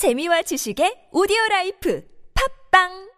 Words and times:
재미와 0.00 0.40
지식의 0.48 1.12
오디오 1.12 1.36
라이프. 1.50 2.00
팝빵 2.32 3.09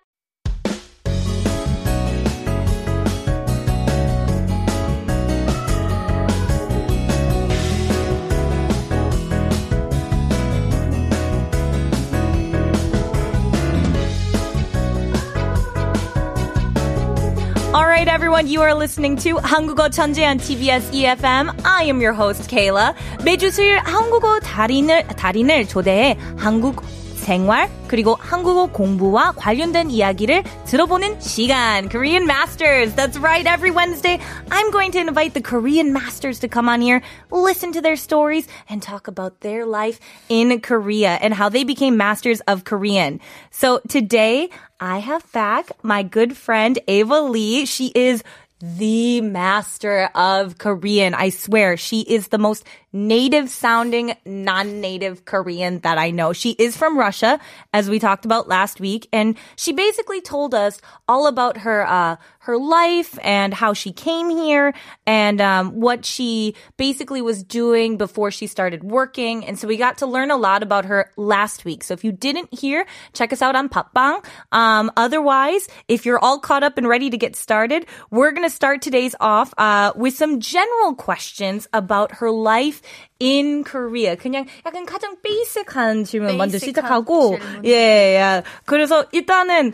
All 17.75 17.87
right, 17.87 18.07
everyone, 18.07 18.49
you 18.49 18.61
are 18.61 18.75
listening 18.75 19.17
to 19.25 19.37
한국어 19.41 19.89
천재 19.89 20.27
on 20.29 20.39
TBS 20.39 20.93
EFM. 20.93 21.59
I 21.65 21.85
am 21.85 22.03
your 22.03 22.13
host, 22.13 22.47
Kayla. 22.51 22.95
매주 23.25 23.51
수요일 23.51 23.79
한국어 23.79 24.41
달인을, 24.41 25.07
달인을 25.07 25.67
초대해 25.67 26.19
한국 26.37 26.85
생활 27.28 27.70
그리고 27.88 28.16
한국어 28.16 28.68
공부와 28.68 29.34
관련된 29.34 29.90
이야기를 29.90 30.44
들어보는 30.66 31.20
시간. 31.20 31.90
Korean 31.90 32.26
Masters. 32.26 32.96
That's 32.96 33.18
right. 33.20 33.46
Every 33.46 33.72
Wednesday, 33.72 34.20
I'm 34.50 34.72
going 34.72 34.92
to 34.94 35.00
invite 35.00 35.34
the 35.34 35.42
Korean 35.42 35.92
Masters 35.92 36.40
to 36.40 36.48
come 36.48 36.70
on 36.70 36.80
here, 36.80 37.02
listen 37.30 37.74
to 37.74 37.82
their 37.82 37.98
stories, 37.98 38.48
and 38.70 38.82
talk 38.82 39.08
about 39.08 39.42
their 39.42 39.66
life 39.66 40.00
in 40.30 40.62
Korea 40.62 41.20
and 41.22 41.34
how 41.34 41.50
they 41.50 41.66
became 41.66 41.98
masters 41.98 42.40
of 42.48 42.64
Korean. 42.64 43.20
So 43.52 43.82
today, 43.90 44.50
I 44.80 45.00
have 45.00 45.30
back 45.34 45.72
my 45.84 46.04
good 46.04 46.38
friend 46.38 46.80
Ava 46.88 47.20
Lee. 47.22 47.66
She 47.66 47.92
is 47.96 48.24
the 48.63 49.21
master 49.21 50.09
of 50.15 50.57
Korean. 50.57 51.15
I 51.15 51.31
swear, 51.31 51.77
she 51.77 52.03
is 52.03 52.29
the 52.29 52.39
most 52.39 52.65
native 52.93 53.51
sounding 53.51 54.15
non-native 54.25 55.25
Korean 55.25 55.81
that 55.81 55.99
I 55.99 56.13
know. 56.13 56.33
She 56.33 56.53
is 56.53 56.77
from 56.77 56.97
Russia, 56.97 57.41
as 57.73 57.91
we 57.91 57.99
talked 57.99 58.25
about 58.25 58.47
last 58.47 58.79
week, 58.79 59.09
and 59.13 59.37
she 59.57 59.73
basically 59.73 60.21
told 60.21 60.55
us 60.55 60.81
all 61.09 61.27
about 61.27 61.59
her 61.59 61.85
uh, 61.85 62.17
her 62.42 62.58
life 62.58 63.20
and 63.22 63.54
how 63.54 63.74
she 63.74 63.92
came 63.92 64.30
here 64.30 64.74
and 65.06 65.42
um, 65.42 65.80
what 65.80 66.06
she 66.06 66.56
basically 66.78 67.22
was 67.22 67.44
doing 67.44 67.98
before 67.98 68.32
she 68.32 68.48
started 68.48 68.84
working. 68.84 69.46
And 69.46 69.60
so 69.60 69.68
we 69.68 69.76
got 69.76 70.00
to 70.00 70.06
learn 70.06 70.32
a 70.32 70.38
lot 70.38 70.64
about 70.64 70.86
her 70.86 71.12
last 71.18 71.66
week. 71.66 71.84
So 71.84 71.94
if 71.94 72.04
you 72.04 72.12
didn't 72.12 72.54
hear, 72.54 72.86
check 73.14 73.34
us 73.34 73.42
out 73.42 73.56
on 73.56 73.68
Papbang. 73.68 74.24
Um, 74.52 74.92
otherwise, 74.96 75.68
if 75.88 76.06
you're 76.06 76.20
all 76.20 76.40
caught 76.40 76.64
up 76.64 76.78
and 76.78 76.88
ready 76.88 77.10
to 77.10 77.18
get 77.18 77.36
started, 77.36 77.86
we're 78.12 78.32
gonna 78.32 78.50
start 78.50 78.82
today's 78.82 79.16
off 79.20 79.54
uh, 79.58 79.92
with 79.96 80.16
some 80.16 80.40
general 80.40 80.96
questions 80.96 81.68
about 81.74 82.24
her 82.24 82.32
life 82.32 82.82
in 83.20 83.64
Korea. 83.64 84.16
그냥 84.16 84.48
약간 84.66 84.86
가장 84.86 85.18
베이직한 85.22 86.04
질문 86.06 86.38
먼저 86.38 86.58
시작하고 86.58 87.38
예, 87.66 88.16
예. 88.16 88.44
그래서 88.66 89.06
일단은 89.12 89.74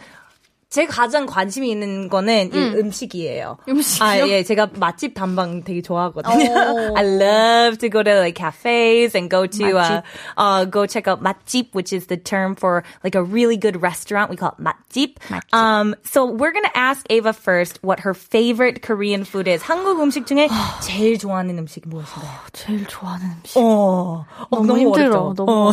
제가 0.70 0.92
가장 0.92 1.24
관심이 1.24 1.70
있는 1.70 2.10
거는 2.10 2.52
이 2.52 2.58
음식이에요. 2.58 3.56
음식이요? 3.66 4.06
아, 4.06 4.28
예. 4.28 4.42
제가 4.42 4.68
맛집 4.74 5.14
단방 5.14 5.64
되게 5.64 5.80
좋아하거든요. 5.80 6.94
I 6.94 7.04
love 7.04 7.78
to 7.78 7.88
go 7.88 8.02
to 8.02 8.18
like 8.18 8.36
cafes 8.36 9.16
and 9.16 9.30
go 9.30 9.46
to 9.46 9.78
uh, 9.78 10.02
uh 10.36 10.66
go 10.66 10.86
check 10.86 11.08
out 11.08 11.22
맛집, 11.22 11.74
which 11.74 11.94
is 11.94 12.08
the 12.08 12.18
term 12.18 12.54
for 12.54 12.84
like 13.02 13.14
a 13.14 13.22
really 13.22 13.56
good 13.56 13.80
restaurant. 13.80 14.28
We 14.28 14.36
call 14.36 14.52
it 14.58 14.62
맛집. 14.62 15.16
Um, 15.54 15.96
so 16.04 16.26
we're 16.26 16.52
gonna 16.52 16.68
ask 16.74 17.06
Ava 17.08 17.32
first 17.32 17.78
what 17.82 18.00
her 18.00 18.12
favorite 18.12 18.82
Korean 18.82 19.24
food 19.24 19.48
is. 19.48 19.62
한국 19.62 19.98
음식 20.02 20.26
중에 20.26 20.48
제일 20.82 21.18
좋아하는 21.18 21.58
음식이 21.58 21.88
무엇인가요? 21.88 22.40
제일 22.52 22.84
좋아하는 22.86 23.26
음식. 23.38 23.56
어, 23.56 24.26
어, 24.50 24.66
너무, 24.66 24.78
힘들어. 24.78 25.32
어렵죠? 25.32 25.34
너무 25.34 25.68
어. 25.70 25.72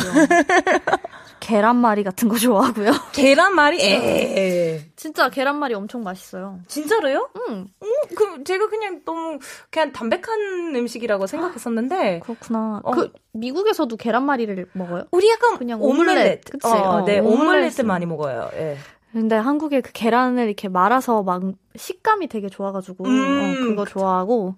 계란말이 1.42 2.04
같은 2.04 2.28
거 2.28 2.38
좋아하고요. 2.38 2.92
계란말이? 3.12 3.82
에 3.82 4.85
진짜 4.96 5.30
계란말이 5.30 5.74
엄청 5.74 6.04
맛있어요. 6.04 6.60
진짜로요? 6.68 7.30
응. 7.50 7.68
음, 7.84 7.90
그 8.16 8.44
제가 8.44 8.70
그냥 8.70 9.02
너무 9.06 9.40
그냥 9.70 9.92
담백한 9.92 10.74
음식이라고 10.76 11.28
생각했었는데 11.28 12.20
그렇구나. 12.24 12.80
어. 12.84 12.92
그 12.92 13.12
미국에서도 13.34 13.96
계란말이를 13.98 14.68
먹어요? 14.74 15.06
우리 15.12 15.30
약간 15.30 15.58
그냥 15.58 15.82
오믈렛, 15.82 16.10
오믈렛, 16.18 16.42
그치? 16.50 16.68
어, 16.68 16.72
어, 16.72 17.06
네 17.06 17.20
오믈렛을. 17.20 17.84
많이 17.86 18.06
먹어요. 18.06 18.50
예. 18.54 18.78
근데 19.12 19.36
한국에 19.36 19.82
그 19.82 19.92
계란을 19.94 20.46
이렇게 20.46 20.68
말아서 20.68 21.24
막 21.24 21.42
식감이 21.76 22.28
되게 22.28 22.50
좋아가지고 22.50 23.06
음, 23.06 23.40
어, 23.64 23.68
그거 23.68 23.86
좋아하고 23.86 24.56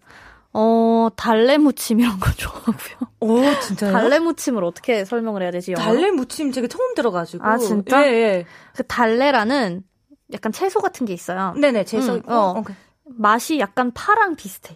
어 0.53 1.09
달래 1.15 1.57
무침 1.57 1.99
이런 1.99 2.19
거 2.19 2.31
좋아하고요. 2.37 2.97
오 3.19 3.59
진짜요? 3.61 3.91
달래 3.91 4.17
무침을 4.19 4.63
어떻게 4.63 5.05
설명을 5.05 5.43
해야 5.43 5.51
되지? 5.51 5.73
영어로? 5.73 5.87
달래 5.95 6.11
무침 6.11 6.51
제가 6.51 6.67
처음 6.67 6.95
들어가지고. 6.95 7.43
아, 7.45 7.57
진짜? 7.57 8.07
예, 8.07 8.11
예. 8.13 8.45
그 8.75 8.83
달래라는 8.85 9.83
약간 10.33 10.51
채소 10.51 10.79
같은 10.81 11.05
게 11.05 11.13
있어요. 11.13 11.53
네네 11.57 11.85
제소. 11.85 12.13
음, 12.15 12.21
어, 12.27 12.33
어. 12.35 12.59
어. 12.59 12.63
맛이 13.05 13.59
약간 13.59 13.91
파랑 13.91 14.35
비슷해. 14.35 14.75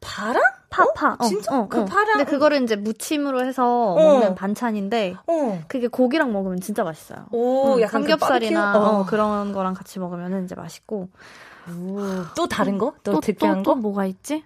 파랑? 0.00 0.42
파파. 0.68 1.16
어? 1.20 1.24
진짜? 1.24 1.66
그 1.68 1.84
파랑? 1.84 2.16
근데 2.16 2.24
그거를 2.30 2.62
이제 2.62 2.76
무침으로 2.76 3.44
해서 3.46 3.92
어. 3.92 3.96
먹는 3.96 4.34
반찬인데 4.34 5.14
어. 5.26 5.62
그게 5.68 5.86
고기랑 5.86 6.32
먹으면 6.32 6.60
진짜 6.60 6.82
맛있어요. 6.82 7.26
오, 7.30 7.74
음, 7.76 7.80
약간 7.80 8.02
그 8.02 8.08
삼겹살이나? 8.08 8.78
어, 8.78 9.00
어. 9.00 9.06
그런 9.06 9.52
거랑 9.52 9.74
같이 9.74 9.98
먹으면 9.98 10.44
이제 10.44 10.54
맛있고 10.54 11.08
또 12.36 12.46
다른 12.48 12.78
거? 12.78 12.94
또, 13.04 13.12
또, 13.12 13.20
특별한 13.20 13.62
또, 13.62 13.70
거? 13.70 13.74
또 13.74 13.80
뭐가 13.80 14.06
있지? 14.06 14.44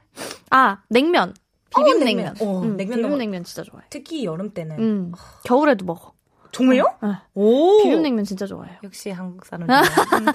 아 0.50 0.78
냉면 0.88 1.34
어, 1.74 1.84
비빔냉면. 1.84 2.34
냉면. 2.34 2.36
어, 2.40 2.60
음, 2.62 2.76
냉면 2.76 3.00
너무- 3.00 3.14
비빔냉면 3.14 3.44
진짜 3.44 3.62
좋아해. 3.62 3.86
특히 3.90 4.24
여름 4.24 4.52
때는. 4.52 4.78
음, 4.78 5.12
겨울에도 5.44 5.84
먹어. 5.86 6.12
정말요? 6.53 6.83
네. 7.01 7.15
오. 7.33 7.81
비빔냉면 7.81 8.25
진짜 8.25 8.45
좋아해요. 8.45 8.75
역시 8.83 9.09
한국 9.09 9.45
사람. 9.45 9.67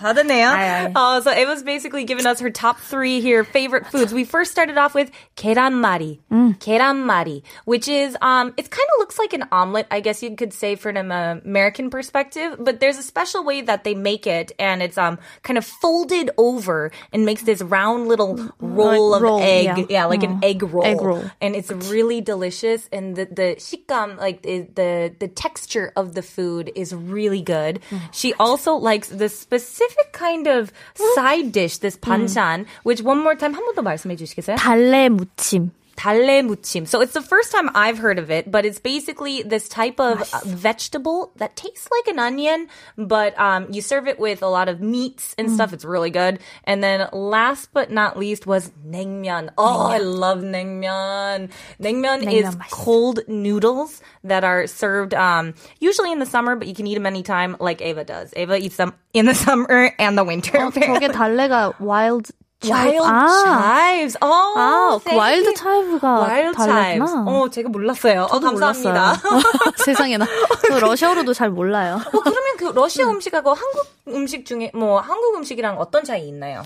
다르네요. 0.00 0.48
아이, 0.48 0.86
아이. 0.86 0.92
Uh, 0.96 1.20
so 1.20 1.30
Ava's 1.30 1.62
basically 1.62 2.04
given 2.06 2.26
us 2.26 2.40
her 2.40 2.48
top 2.48 2.78
three 2.80 3.20
here 3.20 3.44
favorite 3.44 3.84
foods. 3.86 4.14
We 4.14 4.24
first 4.24 4.50
started 4.50 4.78
off 4.78 4.94
with 4.94 5.10
계란말이. 5.36 6.20
계란말이, 6.58 7.42
which 7.66 7.86
is 7.86 8.16
um, 8.22 8.54
it 8.56 8.70
kind 8.70 8.88
of 8.96 8.98
looks 8.98 9.18
like 9.18 9.34
an 9.34 9.44
omelet. 9.52 9.86
I 9.90 10.00
guess 10.00 10.22
you 10.22 10.34
could 10.36 10.54
say 10.54 10.74
from 10.74 10.96
an 10.96 11.12
uh, 11.12 11.40
American 11.44 11.90
perspective, 11.90 12.56
but 12.58 12.80
there's 12.80 12.96
a 12.96 13.02
special 13.04 13.44
way 13.44 13.60
that 13.60 13.84
they 13.84 13.94
make 13.94 14.26
it, 14.26 14.52
and 14.58 14.82
it's 14.82 14.96
um 14.96 15.18
kind 15.42 15.58
of 15.58 15.66
folded 15.66 16.30
over 16.38 16.92
and 17.12 17.26
makes 17.26 17.42
this 17.42 17.60
round 17.60 18.08
little 18.08 18.40
roll 18.58 19.10
Like 19.10 19.16
of 19.18 19.22
roll, 19.22 19.40
egg. 19.42 19.86
yeah. 19.90 20.06
like 20.06 20.22
an 20.22 20.40
Oh. 20.42 20.46
egg 20.48 20.62
roll. 20.62 20.84
Egg 20.84 21.00
roll. 21.02 21.24
and 21.42 21.54
it's 21.54 21.70
really 21.92 22.22
delicious. 22.22 22.88
And 22.90 23.16
the 23.16 23.26
the 23.26 23.56
식감, 23.60 24.16
like 24.16 24.40
the 24.40 24.64
the, 24.74 25.12
the 25.20 25.28
texture 25.28 25.92
of 25.94 25.99
the 26.16 26.22
food, 26.22 26.72
is 26.74 26.94
really 26.94 27.42
good. 27.42 27.80
She 28.12 28.32
also 28.40 28.74
likes 28.74 29.08
the 29.08 29.28
specific 29.28 30.12
kind 30.12 30.46
of 30.46 30.72
side 31.14 31.52
dish, 31.52 31.78
this 31.78 31.96
banchan, 31.96 32.66
which 32.82 33.02
one 33.02 33.20
more 33.22 33.34
time 33.36 33.52
한 33.54 33.62
번 33.64 33.74
더 33.76 33.82
말씀해 33.82 34.16
주시겠어요? 34.16 34.56
달래 34.56 35.08
무침. 35.08 35.70
달래 36.00 36.42
무침. 36.42 36.86
So 36.86 37.00
it's 37.00 37.14
the 37.14 37.22
first 37.22 37.50
time 37.50 37.70
I've 37.74 37.98
heard 37.98 38.18
of 38.18 38.30
it, 38.30 38.50
but 38.50 38.64
it's 38.64 38.78
basically 38.78 39.42
this 39.42 39.66
type 39.66 39.98
of 39.98 40.20
uh, 40.20 40.40
vegetable 40.44 41.32
that 41.36 41.56
tastes 41.56 41.88
like 41.90 42.06
an 42.06 42.18
onion, 42.18 42.68
but 42.96 43.32
um, 43.40 43.66
you 43.72 43.80
serve 43.80 44.06
it 44.06 44.20
with 44.20 44.42
a 44.42 44.46
lot 44.46 44.68
of 44.68 44.80
meats 44.80 45.34
and 45.38 45.50
stuff. 45.50 45.72
It's 45.72 45.84
really 45.84 46.10
good. 46.10 46.38
And 46.64 46.84
then 46.84 47.08
last 47.12 47.70
but 47.72 47.90
not 47.90 48.18
least 48.18 48.46
was 48.46 48.70
naengmyeon. 48.86 49.50
Oh, 49.56 49.88
I 49.88 49.98
love 49.98 50.40
naengmyeon. 50.40 51.48
Naengmyeon 51.80 52.30
is 52.30 52.44
냉면 52.44 52.58
맛있어. 52.58 52.70
cold 52.70 53.20
noodles 53.26 54.02
that 54.22 54.44
are 54.44 54.66
served 54.66 55.14
um, 55.14 55.54
usually 55.80 56.12
in 56.12 56.18
the 56.18 56.26
summer, 56.26 56.56
but 56.56 56.68
you 56.68 56.74
can 56.74 56.86
eat 56.86 56.94
them 56.94 57.06
anytime, 57.06 57.56
like 57.58 57.80
Ava 57.80 58.04
does. 58.04 58.34
Ava 58.36 58.58
eats 58.58 58.76
them 58.76 58.92
in 59.14 59.24
the 59.24 59.34
summer 59.34 59.92
and 59.98 60.18
the 60.18 60.24
winter. 60.24 60.58
어, 60.58 60.70
저게 60.70 61.08
달래가 61.08 61.72
wild 61.80 62.30
Wild 62.63 62.99
아, 63.03 63.27
chives. 63.27 64.17
Oh, 64.21 64.59
아, 64.59 64.99
그 65.03 65.11
Wild 65.11 65.53
chives. 65.55 65.99
달래구나. 66.01 67.23
어, 67.27 67.49
제가 67.49 67.69
몰랐어요. 67.69 68.27
어, 68.29 68.39
감사합니다. 68.39 69.13
몰랐어요. 69.23 69.41
세상에나. 69.83 70.25
저 70.67 70.79
러시아어로도 70.79 71.33
잘 71.33 71.49
몰라요. 71.49 71.95
어, 71.95 72.19
그러면 72.19 72.57
그 72.57 72.65
러시아 72.65 73.09
음식하고 73.09 73.53
한국 73.53 73.87
음식 74.09 74.45
중에 74.45 74.71
뭐 74.73 74.99
한국 74.99 75.35
음식이랑 75.35 75.77
어떤 75.79 76.03
차이 76.03 76.27
있나요? 76.27 76.61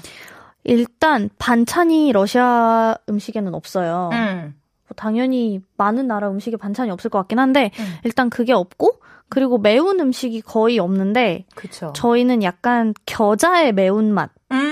일단 0.66 1.30
반찬이 1.38 2.12
러시아 2.12 2.96
음식에는 3.08 3.54
없어요. 3.56 4.10
음. 4.14 4.56
뭐 4.88 4.96
당연히 4.96 5.62
많은 5.78 6.08
나라 6.08 6.30
음식에 6.30 6.58
반찬이 6.58 6.92
없을 6.92 7.10
것 7.10 7.20
같긴 7.20 7.40
한데 7.40 7.72
음. 7.80 7.96
일단 8.04 8.30
그게 8.30 8.52
없고 8.52 9.00
그리고 9.30 9.58
매운 9.58 10.00
음식이 10.00 10.42
거의 10.42 10.78
없는데 10.80 11.46
그쵸. 11.56 11.94
저희는 11.96 12.44
약간 12.44 12.94
겨자의 13.06 13.74
매운맛 13.74 14.30
음. 14.52 14.65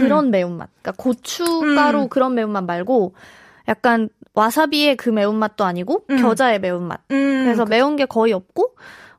그런 0.00 0.30
매운맛 0.30 0.68
그러니까 0.82 1.02
고춧가루 1.02 2.02
음. 2.02 2.08
그런 2.08 2.34
매운맛 2.34 2.64
말고 2.64 3.14
약간 3.68 4.08
와사비의 4.34 4.96
그 4.96 5.10
매운맛도 5.10 5.64
아니고 5.64 6.04
음. 6.10 6.22
겨자의 6.22 6.60
매운맛 6.60 7.00
음. 7.10 7.42
그래서 7.44 7.64
매운 7.64 7.96
게 7.96 8.04
거의 8.04 8.32
없고 8.32 8.74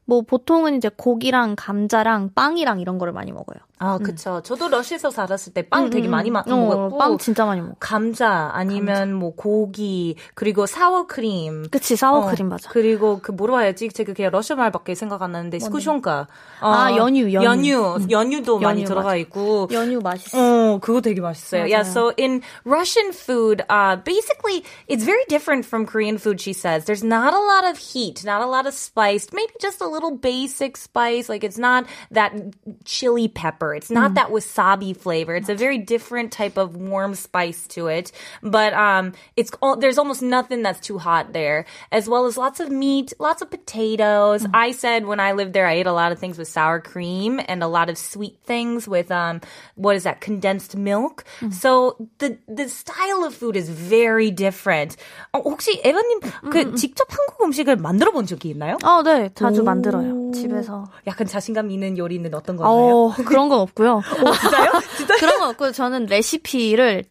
뭐 0.06 0.22
보통은 0.22 0.76
이제 0.76 0.90
고기랑 0.90 1.56
감자랑 1.58 2.32
빵이랑 2.36 2.80
이런 2.80 2.98
거를 2.98 3.14
많이 3.14 3.32
먹어요. 3.32 3.60
아, 3.84 3.98
그쵸. 3.98 4.42
저도 4.44 4.68
러시아에서 4.70 5.10
살았을 5.10 5.54
때 5.54 5.64
빵 5.64 5.90
되게 5.90 6.08
많이 6.08 6.30
마, 6.30 6.44
어, 6.46 6.56
먹었고. 6.56 6.98
빵 7.00 7.18
진짜 7.18 7.46
많이 7.46 7.62
먹어. 7.62 7.74
감자 7.80 8.52
아니면 8.54 9.12
뭐 9.14 9.34
고기 9.36 10.16
그리고 10.36 10.68
사워크림. 10.68 11.70
그치, 11.72 11.96
사워크림 11.96 12.46
어, 12.46 12.50
맞아. 12.52 12.70
그리고 12.70 13.20
그 13.24 13.32
뭐로 13.32 13.60
해야지? 13.60 13.90
제가 13.90 14.14
그냥 14.14 14.30
러시아 14.32 14.56
말밖에 14.56 14.94
생각 14.94 15.24
안 15.24 15.32
나는데 15.32 15.58
스쿠숑가. 15.58 16.28
어, 16.62 16.68
아, 16.68 16.96
연유, 16.96 17.34
연유. 17.34 17.44
연유, 17.44 18.08
연유도 18.12 18.60
많이 18.60 18.82
연유, 18.82 18.88
들어가 18.88 19.04
맞아. 19.10 19.16
있고. 19.18 19.68
연유 19.72 20.00
맛있어. 20.02 20.38
어, 20.38 20.80
그거 20.80 21.02
되게 21.02 21.20
맛있어요. 21.20 21.62
Yeah, 21.64 21.82
맞아요. 21.84 21.92
so 21.92 22.14
in 22.18 22.42
Russian 22.66 23.12
food, 23.14 23.64
uh, 23.68 23.96
basically, 24.04 24.64
it's 24.88 25.04
very 25.04 25.26
different 25.28 25.66
from 25.66 25.88
Korean 25.88 26.20
food, 26.20 26.40
she 26.40 26.54
says. 26.54 26.86
There's 26.86 27.04
not 27.04 27.34
a 27.34 27.40
lot 27.42 27.66
of 27.66 27.78
heat, 27.80 28.24
not 28.26 28.42
a 28.42 28.48
lot 28.48 28.68
of 28.68 28.76
spice, 28.76 29.28
maybe 29.34 29.54
just 29.60 29.82
a 29.82 29.88
little 29.88 30.12
basic 30.16 30.78
spice. 30.78 31.30
Like, 31.30 31.44
it's 31.44 31.58
not 31.58 31.86
that 32.12 32.34
chili 32.86 33.28
pepper. 33.28 33.71
It's 33.77 33.91
not 33.91 34.15
that 34.15 34.29
wasabi 34.29 34.97
flavor. 34.97 35.35
It's 35.37 35.49
a 35.49 35.55
very 35.55 35.79
different 35.79 36.33
type 36.33 36.57
of 36.57 36.77
warm 36.77 37.15
spice 37.15 37.67
to 37.69 37.87
it. 37.87 38.13
But, 38.43 38.75
um, 38.75 39.13
it's, 39.37 39.51
all, 39.63 39.77
there's 39.77 39.99
almost 39.99 40.23
nothing 40.23 40.63
that's 40.63 40.81
too 40.81 40.99
hot 40.99 41.33
there, 41.33 41.65
as 41.93 42.09
well 42.09 42.27
as 42.27 42.37
lots 42.37 42.61
of 42.61 42.71
meat, 42.71 43.13
lots 43.19 43.43
of 43.43 43.51
potatoes. 43.51 44.47
I 44.53 44.73
said 44.73 45.07
when 45.07 45.21
I 45.21 45.33
lived 45.33 45.53
there, 45.53 45.67
I 45.67 45.75
ate 45.75 45.87
a 45.87 45.93
lot 45.93 46.13
of 46.13 46.19
things 46.19 46.39
with 46.39 46.49
sour 46.49 46.81
cream 46.81 47.41
and 47.47 47.63
a 47.63 47.69
lot 47.69 47.89
of 47.89 47.99
sweet 47.99 48.39
things 48.45 48.89
with, 48.89 49.11
um, 49.11 49.41
what 49.75 49.97
is 49.97 50.05
that, 50.05 50.21
condensed 50.21 50.77
milk. 50.77 51.25
So 51.51 51.97
the, 52.19 52.39
the 52.49 52.69
style 52.69 53.25
of 53.25 53.35
food 53.35 53.57
is 53.57 53.69
very 53.69 54.31
different. 54.31 54.97
어, 55.33 55.43
혹시 55.43 55.81
에바님, 55.83 56.21
그, 56.51 56.75
직접 56.77 57.07
한국 57.11 57.45
음식을 57.45 57.77
만들어 57.77 58.11
본 58.11 58.27
적이 58.27 58.51
있나요? 58.51 58.79
어, 58.83 59.03
네, 59.03 59.31
자주 59.35 59.63
만들어요. 59.63 60.33
집에서. 60.33 60.85
약간 61.07 61.27
자신감 61.27 61.71
있는 61.71 61.99
요리는 61.99 62.33
어떤 62.35 62.57
건가요? 62.57 62.75
어, 62.75 63.15
그런 63.25 63.49
건 63.49 63.60
없고요. 63.62 64.02
진짜요? 64.42 64.72
진짜? 64.98 65.16
그런 65.18 65.40
건 65.40 65.50
없고요. 65.50 65.72
저는 65.72 66.06
레시피를 66.06 67.06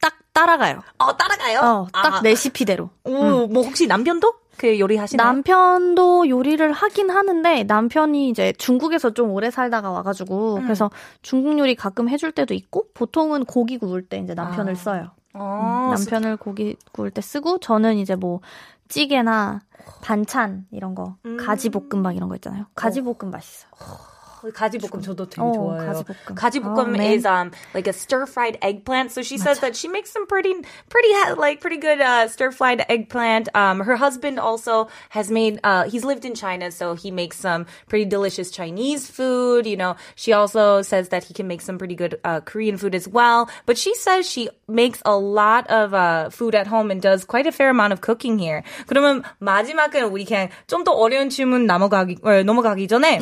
딱 0.00 0.14
따라가요. 0.32 0.82
어, 0.98 1.16
따라가요? 1.16 1.60
어, 1.60 1.86
딱 1.92 2.14
아, 2.14 2.20
레시피대로. 2.22 2.90
오, 3.04 3.46
뭐 3.46 3.62
혹시 3.62 3.86
남편도 3.86 4.34
그 4.56 4.78
요리 4.78 4.96
하시나요? 4.96 5.26
남편도 5.26 6.28
요리를 6.28 6.72
하긴 6.72 7.10
하는데 7.10 7.64
남편이 7.64 8.28
이제 8.30 8.52
중국에서 8.56 9.10
좀 9.10 9.30
오래 9.30 9.50
살다가 9.50 9.90
와가지고 9.90 10.60
그래서 10.62 10.90
중국 11.22 11.58
요리 11.58 11.74
가끔 11.74 12.08
해줄 12.08 12.32
때도 12.32 12.54
있고 12.54 12.86
보통은 12.94 13.44
고기 13.44 13.78
구울 13.78 14.06
때 14.06 14.18
이제 14.18 14.34
남편을 14.34 14.72
아. 14.72 14.76
써요. 14.76 15.10
어, 15.34 15.92
남편을 15.94 16.38
고기 16.38 16.76
구울 16.92 17.10
때 17.10 17.20
쓰고 17.20 17.58
저는 17.58 17.96
이제 17.98 18.14
뭐 18.14 18.40
찌개나 18.88 19.60
반찬 20.00 20.66
이런 20.70 20.94
거 20.94 21.16
가지 21.38 21.68
볶음밥 21.68 22.14
이런 22.14 22.28
거 22.28 22.34
있잖아요. 22.36 22.66
가지 22.74 23.02
볶음 23.02 23.30
맛있어 23.30 23.66
요. 23.66 24.15
가지볶음 24.45 25.03
저도 25.03 25.29
되게 25.29 25.39
어, 25.41 25.51
좋아해요. 25.53 25.85
가지볶음. 25.93 26.33
가지볶음 26.35 26.77
Oh, 26.79 26.85
man. 26.89 27.13
is 27.13 27.25
um 27.27 27.51
like 27.75 27.85
a 27.85 27.93
stir 27.93 28.25
fried 28.25 28.57
eggplant. 28.63 29.11
So 29.11 29.21
she 29.21 29.37
says 29.37 29.59
that 29.59 29.75
she 29.75 29.87
makes 29.87 30.09
some 30.09 30.25
pretty 30.25 30.49
pretty 30.89 31.13
ha- 31.13 31.35
like 31.37 31.61
pretty 31.61 31.77
good 31.77 32.01
uh, 32.01 32.27
stir 32.27 32.49
fried 32.49 32.81
eggplant. 32.89 33.49
Um, 33.53 33.81
her 33.81 33.95
husband 33.95 34.39
also 34.39 34.89
has 35.09 35.29
made. 35.29 35.59
Uh, 35.63 35.83
he's 35.85 36.03
lived 36.03 36.25
in 36.25 36.33
China, 36.33 36.71
so 36.71 36.95
he 36.95 37.11
makes 37.11 37.37
some 37.37 37.67
pretty 37.87 38.05
delicious 38.05 38.49
Chinese 38.49 39.05
food. 39.05 39.67
You 39.67 39.77
know, 39.77 39.95
she 40.15 40.33
also 40.33 40.81
says 40.81 41.09
that 41.09 41.23
he 41.25 41.35
can 41.35 41.45
make 41.47 41.61
some 41.61 41.77
pretty 41.77 41.93
good 41.93 42.17
uh, 42.25 42.41
Korean 42.41 42.77
food 42.81 42.95
as 42.95 43.07
well. 43.07 43.47
But 43.67 43.77
she 43.77 43.93
says 43.93 44.25
she 44.27 44.49
makes 44.67 45.03
a 45.05 45.13
lot 45.15 45.69
of 45.69 45.93
uh, 45.93 46.31
food 46.31 46.55
at 46.55 46.65
home 46.65 46.89
and 46.89 46.99
does 46.99 47.25
quite 47.25 47.45
a 47.45 47.51
fair 47.51 47.69
amount 47.69 47.93
of 47.93 48.01
cooking 48.01 48.39
here. 48.39 48.63
그러면 48.87 49.21
마지막은 49.39 50.09
우리 50.09 50.25
그냥 50.25 50.49
좀 50.65 50.81
더 50.83 50.93
어려운 50.97 51.29
질문 51.29 51.67
넘어가기 51.67 52.17
어, 52.23 52.41
넘어가기 52.41 52.87
전에. 52.87 53.19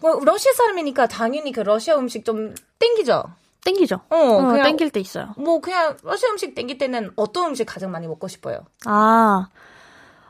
뭐 0.00 0.20
러시아 0.24 0.52
사람이니까 0.52 1.06
당연히 1.08 1.52
그 1.52 1.60
러시아 1.60 1.96
음식 1.96 2.24
좀 2.24 2.54
땡기죠. 2.78 3.24
땡기죠. 3.64 4.00
어, 4.10 4.16
어, 4.16 4.46
그냥- 4.48 4.62
땡길 4.64 4.90
때 4.90 5.00
있어요. 5.00 5.34
뭐 5.36 5.60
그냥 5.60 5.96
러시아 6.02 6.30
음식 6.30 6.54
땡길 6.54 6.78
때는 6.78 7.10
어떤 7.16 7.50
음식 7.50 7.64
가장 7.64 7.90
많이 7.90 8.06
먹고 8.06 8.28
싶어요? 8.28 8.60
아, 8.86 9.48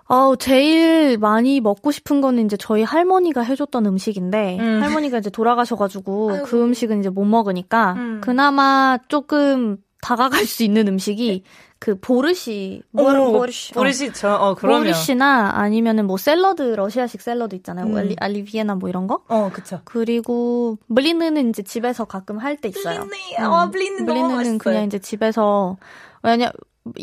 어, 0.06 0.36
제일 0.36 1.18
많이 1.18 1.60
먹고 1.60 1.90
싶은 1.90 2.20
거는 2.22 2.46
이제 2.46 2.56
저희 2.56 2.82
할머니가 2.82 3.42
해줬던 3.42 3.84
음식인데, 3.86 4.56
할머니가 4.58 5.18
이제 5.18 5.28
돌아가셔가지고 5.28 6.28
그 6.56 6.62
음식은 6.62 7.00
이제 7.00 7.10
못 7.10 7.24
먹으니까, 7.26 7.94
그나마 8.22 8.98
조금 9.08 9.76
다가갈 10.00 10.44
수 10.46 10.62
있는 10.62 10.86
음식이 10.88 11.42
그 11.80 11.98
보르시, 11.98 12.82
뭐, 12.90 13.12
보르시. 13.12 13.72
어. 13.72 13.78
보르시죠. 13.80 14.28
어, 14.28 14.54
그러면. 14.54 14.80
보르시나 14.82 15.52
아니면은 15.54 16.06
뭐 16.06 16.16
샐러드, 16.16 16.62
러시아식 16.62 17.20
샐러드 17.20 17.54
있잖아요. 17.56 17.96
Оли, 17.96 18.16
Оливье나 18.18 18.74
뭐 18.76 18.88
이런 18.88 19.06
거? 19.06 19.22
어, 19.28 19.50
그쵸. 19.52 19.80
그리고 19.84 20.78
Блины는 20.92 21.50
이제 21.50 21.62
집에서 21.62 22.04
가끔 22.04 22.38
할 22.38 22.56
때 22.56 22.68
있어요. 22.68 23.06
Блины, 23.06 23.46
어, 23.46 23.70
блины 23.70 23.96
너무 23.98 24.06
блины는 24.06 24.36
맛있어요. 24.36 24.58
그냥 24.58 24.84
이제 24.84 24.98
집에서 24.98 25.76
왜냐 26.22 26.50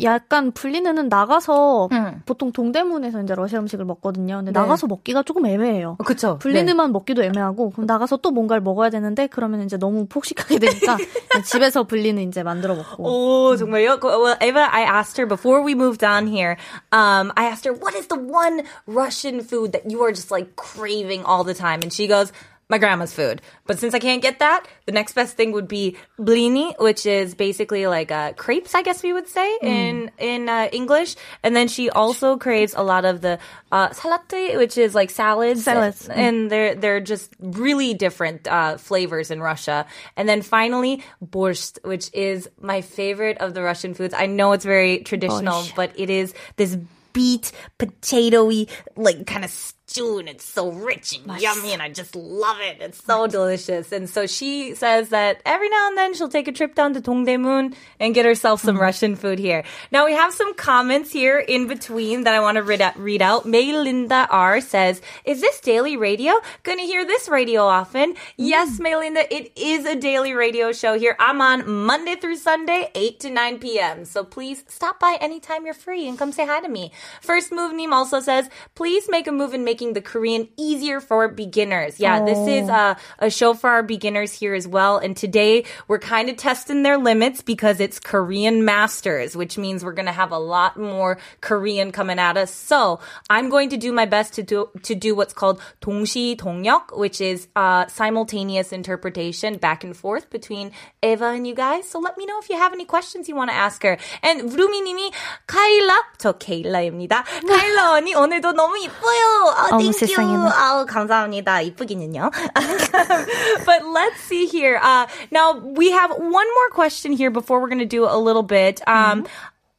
약간 0.02 0.50
블리느는 0.52 1.08
나가서 1.08 1.88
음. 1.92 2.22
보통 2.26 2.52
동대문에서 2.52 3.22
이제 3.22 3.34
러시아 3.34 3.60
음식을 3.60 3.84
먹거든요. 3.84 4.36
근데 4.38 4.50
네. 4.52 4.58
나가서 4.58 4.86
먹기가 4.86 5.22
조금 5.22 5.46
애매해요. 5.46 5.96
어, 5.98 6.02
그쵸. 6.04 6.38
블리느만 6.38 6.92
먹기도 6.92 7.22
애매하고 7.22 7.70
그럼 7.70 7.86
나가서 7.86 8.16
또 8.18 8.30
뭔가를 8.30 8.62
먹어야 8.62 8.90
되는데 8.90 9.26
그러면 9.28 9.62
이제 9.62 9.76
너무 9.76 10.06
폭식하게 10.06 10.58
되니까 10.58 10.96
집에서 11.44 11.84
블리느 11.84 12.20
이제 12.20 12.42
만들어 12.42 12.74
먹고. 12.74 13.04
오, 13.04 13.56
정말요? 13.56 14.00
그, 14.00 14.08
Well, 14.08 14.36
Eva, 14.42 14.68
I 14.72 14.82
asked 14.82 15.18
her 15.18 15.28
before 15.28 15.62
we 15.62 15.74
moved 15.74 16.04
on 16.04 16.26
here. 16.26 16.56
Um, 16.90 17.32
I 17.36 17.46
asked 17.46 17.64
her, 17.66 17.72
what 17.72 17.94
is 17.94 18.08
the 18.08 18.18
one 18.18 18.64
Russian 18.86 19.40
food 19.42 19.72
that 19.72 19.90
you 19.90 20.02
are 20.02 20.12
just 20.12 20.30
like 20.30 20.56
craving 20.56 21.24
all 21.24 21.44
the 21.44 21.54
time? 21.54 21.82
And 21.82 21.92
she 21.92 22.08
goes, 22.08 22.32
my 22.68 22.78
grandma's 22.78 23.14
food. 23.14 23.42
But 23.66 23.78
since 23.78 23.94
I 23.94 23.98
can't 23.98 24.22
get 24.22 24.40
that, 24.40 24.66
the 24.86 24.92
next 24.92 25.14
best 25.14 25.36
thing 25.36 25.52
would 25.52 25.68
be 25.68 25.96
blini, 26.18 26.78
which 26.80 27.06
is 27.06 27.34
basically 27.34 27.86
like 27.86 28.10
uh, 28.10 28.32
crepes, 28.32 28.74
I 28.74 28.82
guess 28.82 29.02
we 29.02 29.12
would 29.12 29.28
say 29.28 29.58
in 29.62 30.10
in 30.18 30.48
uh, 30.48 30.68
English. 30.72 31.16
And 31.42 31.54
then 31.54 31.68
she 31.68 31.90
also 31.90 32.36
craves 32.36 32.74
a 32.76 32.82
lot 32.82 33.04
of 33.04 33.20
the 33.20 33.38
uh, 33.70 33.90
salate, 33.90 34.56
which 34.56 34.76
is 34.78 34.94
like 34.94 35.10
salads. 35.10 35.64
Salads. 35.64 36.08
And 36.08 36.50
they're 36.50 36.74
they're 36.74 37.00
just 37.00 37.34
really 37.40 37.94
different 37.94 38.48
uh, 38.48 38.78
flavors 38.78 39.30
in 39.30 39.40
Russia. 39.40 39.86
And 40.16 40.28
then 40.28 40.42
finally, 40.42 41.04
borscht, 41.24 41.78
which 41.84 42.10
is 42.12 42.48
my 42.60 42.80
favorite 42.80 43.38
of 43.38 43.54
the 43.54 43.62
Russian 43.62 43.94
foods. 43.94 44.14
I 44.14 44.26
know 44.26 44.52
it's 44.52 44.64
very 44.64 44.98
traditional, 45.00 45.62
Borscht. 45.62 45.76
but 45.76 45.92
it 45.98 46.10
is 46.10 46.34
this 46.56 46.76
beet 47.12 47.52
potatoy 47.78 48.68
like 48.94 49.26
kind 49.26 49.44
of 49.44 49.50
stew 49.86 50.18
and 50.18 50.28
it's 50.28 50.44
so 50.44 50.70
rich 50.70 51.16
and 51.16 51.40
yummy 51.40 51.72
and 51.72 51.80
I 51.80 51.88
just 51.88 52.16
love 52.16 52.58
it. 52.60 52.78
It's 52.80 53.02
so 53.04 53.26
delicious. 53.28 53.92
And 53.92 54.10
so 54.10 54.26
she 54.26 54.74
says 54.74 55.10
that 55.10 55.40
every 55.46 55.68
now 55.68 55.88
and 55.88 55.96
then 55.96 56.14
she'll 56.14 56.28
take 56.28 56.48
a 56.48 56.52
trip 56.52 56.74
down 56.74 56.94
to 56.94 57.00
Dongdaemun 57.00 57.74
and 58.00 58.14
get 58.14 58.26
herself 58.26 58.60
some 58.60 58.76
mm. 58.76 58.80
Russian 58.80 59.14
food 59.14 59.38
here. 59.38 59.62
Now 59.92 60.04
we 60.06 60.12
have 60.12 60.34
some 60.34 60.54
comments 60.54 61.12
here 61.12 61.38
in 61.38 61.68
between 61.68 62.24
that 62.24 62.34
I 62.34 62.40
want 62.40 62.56
to 62.56 62.62
read 62.62 62.80
out. 62.80 62.98
Read 62.98 63.22
out. 63.22 63.46
May 63.46 63.72
Linda 63.72 64.26
R 64.28 64.60
says, 64.60 65.00
"Is 65.24 65.40
this 65.40 65.60
daily 65.60 65.96
radio? 65.96 66.34
Gonna 66.64 66.82
hear 66.82 67.04
this 67.04 67.28
radio 67.28 67.62
often?" 67.62 68.14
Mm. 68.14 68.18
Yes, 68.36 68.80
May 68.80 68.96
Linda, 68.96 69.32
it 69.32 69.52
is 69.56 69.86
a 69.86 69.94
daily 69.94 70.32
radio 70.32 70.72
show 70.72 70.98
here. 70.98 71.16
I'm 71.20 71.40
on 71.40 71.70
Monday 71.70 72.16
through 72.16 72.36
Sunday, 72.36 72.90
8 72.94 73.20
to 73.20 73.30
9 73.30 73.58
p.m. 73.60 74.04
So 74.04 74.24
please 74.24 74.64
stop 74.68 74.98
by 74.98 75.16
anytime 75.20 75.64
you're 75.64 75.74
free 75.74 76.08
and 76.08 76.18
come 76.18 76.32
say 76.32 76.46
hi 76.46 76.60
to 76.60 76.68
me. 76.68 76.92
First 77.20 77.52
Move 77.52 77.72
Neem 77.72 77.92
also 77.92 78.20
says, 78.20 78.50
please 78.74 79.08
make 79.08 79.26
a 79.26 79.32
move 79.32 79.54
in 79.54 79.64
making 79.75 79.93
the 79.93 80.01
Korean 80.01 80.47
easier 80.57 80.99
for 80.99 81.27
beginners. 81.27 81.99
Yeah, 81.99 82.23
this 82.23 82.39
is 82.47 82.69
a, 82.69 82.97
a 83.19 83.29
show 83.29 83.53
for 83.53 83.69
our 83.69 83.83
beginners 83.83 84.31
here 84.31 84.53
as 84.53 84.67
well. 84.67 84.97
And 84.97 85.15
today 85.15 85.65
we're 85.87 85.99
kind 85.99 86.29
of 86.29 86.37
testing 86.37 86.83
their 86.83 86.97
limits 86.97 87.41
because 87.41 87.79
it's 87.79 87.99
Korean 87.99 88.65
Masters, 88.65 89.35
which 89.35 89.57
means 89.57 89.83
we're 89.83 89.93
going 89.93 90.07
to 90.07 90.11
have 90.11 90.31
a 90.31 90.39
lot 90.39 90.77
more 90.77 91.17
Korean 91.41 91.91
coming 91.91 92.19
at 92.19 92.37
us. 92.37 92.51
So 92.51 92.99
I'm 93.29 93.49
going 93.49 93.69
to 93.69 93.77
do 93.77 93.91
my 93.91 94.05
best 94.05 94.33
to 94.35 94.43
do, 94.43 94.69
to 94.83 94.95
do 94.95 95.15
what's 95.15 95.33
called 95.33 95.59
동시 95.81 96.35
동역, 96.37 96.97
which 96.97 97.21
is 97.21 97.47
uh, 97.55 97.87
simultaneous 97.87 98.71
interpretation 98.71 99.57
back 99.57 99.83
and 99.83 99.95
forth 99.95 100.29
between 100.29 100.71
Eva 101.03 101.25
and 101.25 101.47
you 101.47 101.55
guys. 101.55 101.87
So 101.87 101.99
let 101.99 102.17
me 102.17 102.25
know 102.25 102.39
if 102.39 102.49
you 102.49 102.57
have 102.57 102.73
any 102.73 102.85
questions 102.85 103.27
you 103.27 103.35
want 103.35 103.49
to 103.49 103.55
ask 103.55 103.83
her. 103.83 103.97
And 104.23 104.51
루미님이 104.51 105.11
카일라, 105.47 105.93
저 106.17 106.33
케일라입니다. 106.33 107.23
카일라 107.47 107.91
언니 107.91 108.13
오늘도 108.13 108.53
너무 108.53 108.77
이뻐요. 108.77 109.64
아, 109.65 109.69
어머, 109.71 109.79
thank 109.79 110.01
you. 110.01 110.07
세상에나. 110.07 110.51
아우 110.55 110.85
감사합니다. 110.85 111.61
이쁘기는요. 111.61 112.31
but 113.65 113.85
let's 113.87 114.19
see 114.21 114.45
here. 114.45 114.79
Uh, 114.81 115.07
now 115.31 115.53
we 115.53 115.91
have 115.91 116.11
one 116.11 116.29
more 116.31 116.69
question 116.71 117.11
here 117.11 117.31
before 117.31 117.59
we're 117.59 117.69
going 117.69 117.79
to 117.79 117.85
do 117.85 118.05
a 118.05 118.17
little 118.17 118.43
bit. 118.43 118.81
Um, 118.87 119.25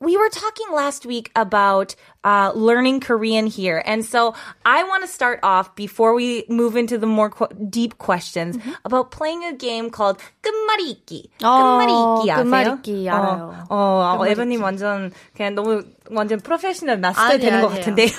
We 0.02 0.16
were 0.16 0.28
talking 0.30 0.66
last 0.74 1.06
week 1.06 1.30
about 1.36 1.94
uh, 2.26 2.52
learning 2.54 3.00
Korean 3.00 3.46
here. 3.46 3.82
And 3.84 4.04
so 4.04 4.34
I 4.64 4.84
want 4.84 5.02
to 5.02 5.08
start 5.08 5.40
off 5.42 5.74
before 5.74 6.14
we 6.14 6.44
move 6.48 6.76
into 6.76 6.98
the 6.98 7.06
more 7.06 7.30
qu- 7.30 7.48
deep 7.68 7.98
questions 7.98 8.56
mm-hmm. 8.56 8.72
about 8.84 9.10
playing 9.10 9.44
a 9.44 9.52
game 9.52 9.90
called 9.90 10.18
끝말이 10.42 10.90
읽기. 10.90 11.30
끝말이 11.38 11.92
읽기 11.92 12.30
아세요? 12.30 12.44
끝말이 12.44 12.70
읽기 12.70 13.08
알아요. 13.08 13.66
어, 13.68 13.76
어, 13.76 14.18
어 14.20 14.26
에버님 14.26 14.62
완전 14.62 15.12
그냥 15.34 15.54
너무 15.54 15.82
완전 16.10 16.40
프로페셔널 16.40 16.98
마스터 16.98 17.38
되는 17.38 17.60
것 17.60 17.68
같은데요. 17.68 18.10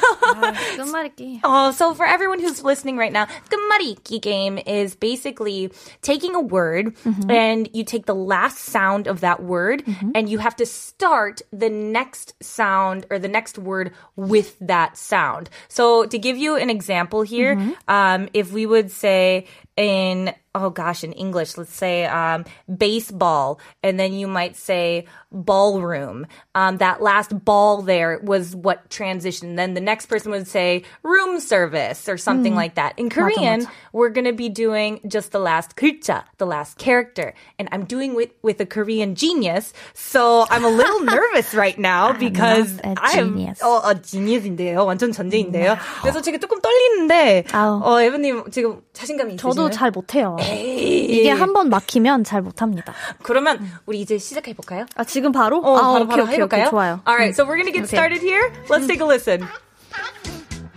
끝말잇기. 0.77 1.41
uh, 1.43 1.71
so 1.71 1.93
for 1.93 2.05
everyone 2.05 2.39
who's 2.39 2.63
listening 2.63 2.97
right 2.97 3.11
now, 3.11 3.27
끝말잇기 3.49 4.21
game 4.21 4.59
is 4.65 4.95
basically 4.95 5.71
taking 6.01 6.35
a 6.35 6.39
word 6.39 6.95
mm-hmm. 7.03 7.29
and 7.29 7.69
you 7.73 7.83
take 7.83 8.05
the 8.05 8.15
last 8.15 8.59
sound 8.59 9.07
of 9.07 9.21
that 9.21 9.43
word 9.43 9.83
mm-hmm. 9.85 10.11
and 10.15 10.29
you 10.29 10.39
have 10.39 10.55
to 10.55 10.65
start 10.65 11.41
the 11.51 11.69
next 11.69 12.33
sound 12.41 13.05
or 13.11 13.19
the 13.19 13.27
next 13.27 13.57
word 13.57 13.91
with 14.16 14.58
that 14.60 14.96
sound. 14.96 15.48
So 15.68 16.06
to 16.06 16.18
give 16.18 16.36
you 16.36 16.56
an 16.56 16.70
example 16.70 17.22
here, 17.22 17.56
mm-hmm. 17.56 17.72
um, 17.88 18.28
if 18.34 18.52
we 18.52 18.66
would 18.66 18.90
say 18.90 19.46
in 19.76 20.34
oh 20.57 20.69
gosh 20.69 21.03
in 21.03 21.11
english 21.13 21.57
let's 21.57 21.73
say 21.73 22.05
um, 22.05 22.45
baseball 22.77 23.59
and 23.81 23.99
then 23.99 24.13
you 24.13 24.27
might 24.27 24.55
say 24.55 25.05
ballroom 25.31 26.27
um, 26.55 26.77
that 26.77 27.01
last 27.01 27.33
ball 27.43 27.81
there 27.81 28.19
was 28.23 28.55
what 28.55 28.87
transitioned 28.89 29.55
then 29.55 29.73
the 29.73 29.81
next 29.81 30.05
person 30.05 30.31
would 30.31 30.47
say 30.47 30.83
room 31.01 31.39
service 31.39 32.07
or 32.07 32.17
something 32.17 32.53
mm. 32.53 32.57
like 32.57 32.75
that 32.75 32.97
in 32.97 33.09
korean 33.09 33.61
맞아, 33.61 33.65
맞아. 33.65 33.71
we're 33.93 34.09
going 34.09 34.25
to 34.25 34.33
be 34.33 34.49
doing 34.49 34.99
just 35.07 35.31
the 35.31 35.39
last 35.39 35.75
글자 35.75 36.23
the 36.37 36.45
last 36.45 36.77
character 36.77 37.33
and 37.57 37.67
i'm 37.71 37.85
doing 37.85 38.13
with 38.13 38.31
with 38.41 38.59
a 38.59 38.65
korean 38.65 39.15
genius 39.15 39.73
so 39.93 40.45
i'm 40.49 40.63
a 40.63 40.69
little 40.69 41.01
nervous 41.01 41.53
right 41.53 41.79
now 41.79 42.13
because 42.13 42.79
i'm 42.83 43.33
어, 43.61 43.81
어 43.83 43.93
genius인데요 44.01 44.85
완전 44.85 45.11
전제인데요 45.11 45.77
그래서 46.01 46.21
지금 46.21 46.39
조금 46.39 46.61
떨리는데 46.61 47.45
아우. 47.53 47.81
어 47.83 48.01
에브님 48.01 48.51
지금 48.51 48.81
자신감이 48.98 49.34
있으신가요? 49.34 49.54
저도 49.54 49.70
잘 49.70 49.90
못해요. 49.92 50.36
에이. 50.40 51.04
이게 51.20 51.30
한 51.30 51.52
번 51.52 51.68
막히면 51.70 52.24
잘 52.24 52.42
못합니다. 52.42 52.92
그러면 53.22 53.64
우리 53.86 54.00
이제 54.00 54.18
시작해 54.18 54.52
볼까요? 54.54 54.86
아 54.96 55.04
지금 55.04 55.30
바로? 55.32 55.58
어, 55.58 55.76
아, 55.76 55.82
바로 55.92 55.94
오케이, 56.04 56.06
바로 56.08 56.22
오케이, 56.24 56.34
해볼까요? 56.36 56.60
오케이, 56.62 56.70
좋아요. 56.70 57.00
Alright, 57.06 57.30
so 57.34 57.44
we're 57.44 57.56
gonna 57.56 57.72
get 57.72 57.84
started 57.86 58.20
here. 58.24 58.50
Let's 58.68 58.86
take 58.88 59.00
a 59.00 59.06
listen. 59.08 59.46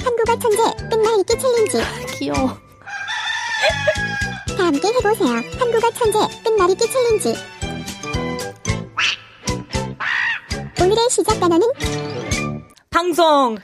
한국어 0.03 0.37
천재 0.39 0.87
끝말잇기 0.89 1.37
챌린지. 1.39 1.77
귀여워. 2.19 2.57
다 4.57 4.65
함께 4.65 4.87
해보세요. 4.87 5.41
한국어 5.59 5.89
천재 5.91 6.19
끝말잇기 6.43 6.85
챌린지. 6.89 7.35
오늘의 10.81 11.09
시작 11.09 11.39
단어는 11.39 11.67
방송. 12.89 13.57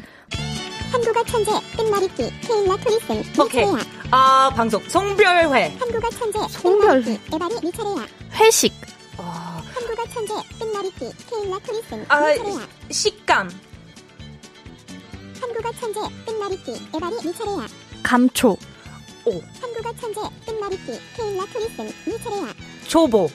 한국어 0.92 1.24
천재 1.26 1.52
끝말잇기 1.76 2.32
케일라 2.42 2.78
토리슨 2.78 3.24
오케이. 3.42 3.66
아 4.12 4.50
방송 4.56 4.82
송별회. 4.88 5.78
한국어 5.80 6.10
천재 6.10 6.40
송별회. 6.50 7.20
에바리 7.34 7.56
미차레야. 7.64 8.08
회식. 8.34 8.74
어... 9.18 9.62
한국어 9.74 10.04
천재 10.14 10.34
끝말잇기 10.60 11.12
케일라 11.30 11.60
토리슨 11.60 12.06
아 12.10 12.24
식감. 12.90 13.50
한국어 15.42 15.72
천재 15.80 16.00
끝말잇기 16.26 16.72
에바리 16.96 17.16
미차레야. 17.26 17.68
감초. 18.04 18.58
오. 19.26 19.42
한국어 19.62 19.94
천재 20.00 20.22
끝말잇기 20.46 21.00
케일라 21.16 21.46
토리슨 21.54 21.92
미차레야. 22.06 22.54
조보. 22.88 23.30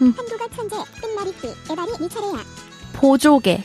음. 0.00 0.14
한국어 0.16 0.48
천재 0.56 0.76
끝말잇기 1.00 1.46
에바리 1.70 1.92
미차레야. 2.00 2.44
보조개. 2.94 3.62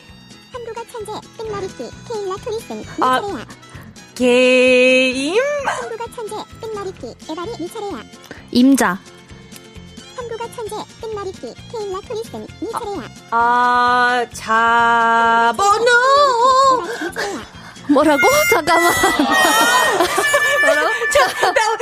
한국어 0.68 0.84
천재 0.92 1.12
끝말잇기 1.38 1.90
케일라 2.06 2.36
토리슨 2.44 2.84
아, 3.00 3.20
미차레야. 3.20 3.46
게임? 4.14 5.34
한국어 5.66 6.04
천재 6.14 6.34
끝말잇기 6.60 7.14
에바리 7.30 7.50
미차레야. 7.58 8.02
임자. 8.50 8.98
한국어 10.16 10.44
천재 10.54 10.76
끝말잇기 11.00 11.54
케일라 11.72 12.00
토리슨 12.06 12.46
미차레야. 12.60 13.08
아, 13.30 14.26
자 14.34 15.54
번호. 15.56 15.86
뭐라고? 17.88 18.20
잠깐만. 18.50 18.92
뭐라고? 20.66 20.88
자, 21.10 21.26
나, 21.52 21.76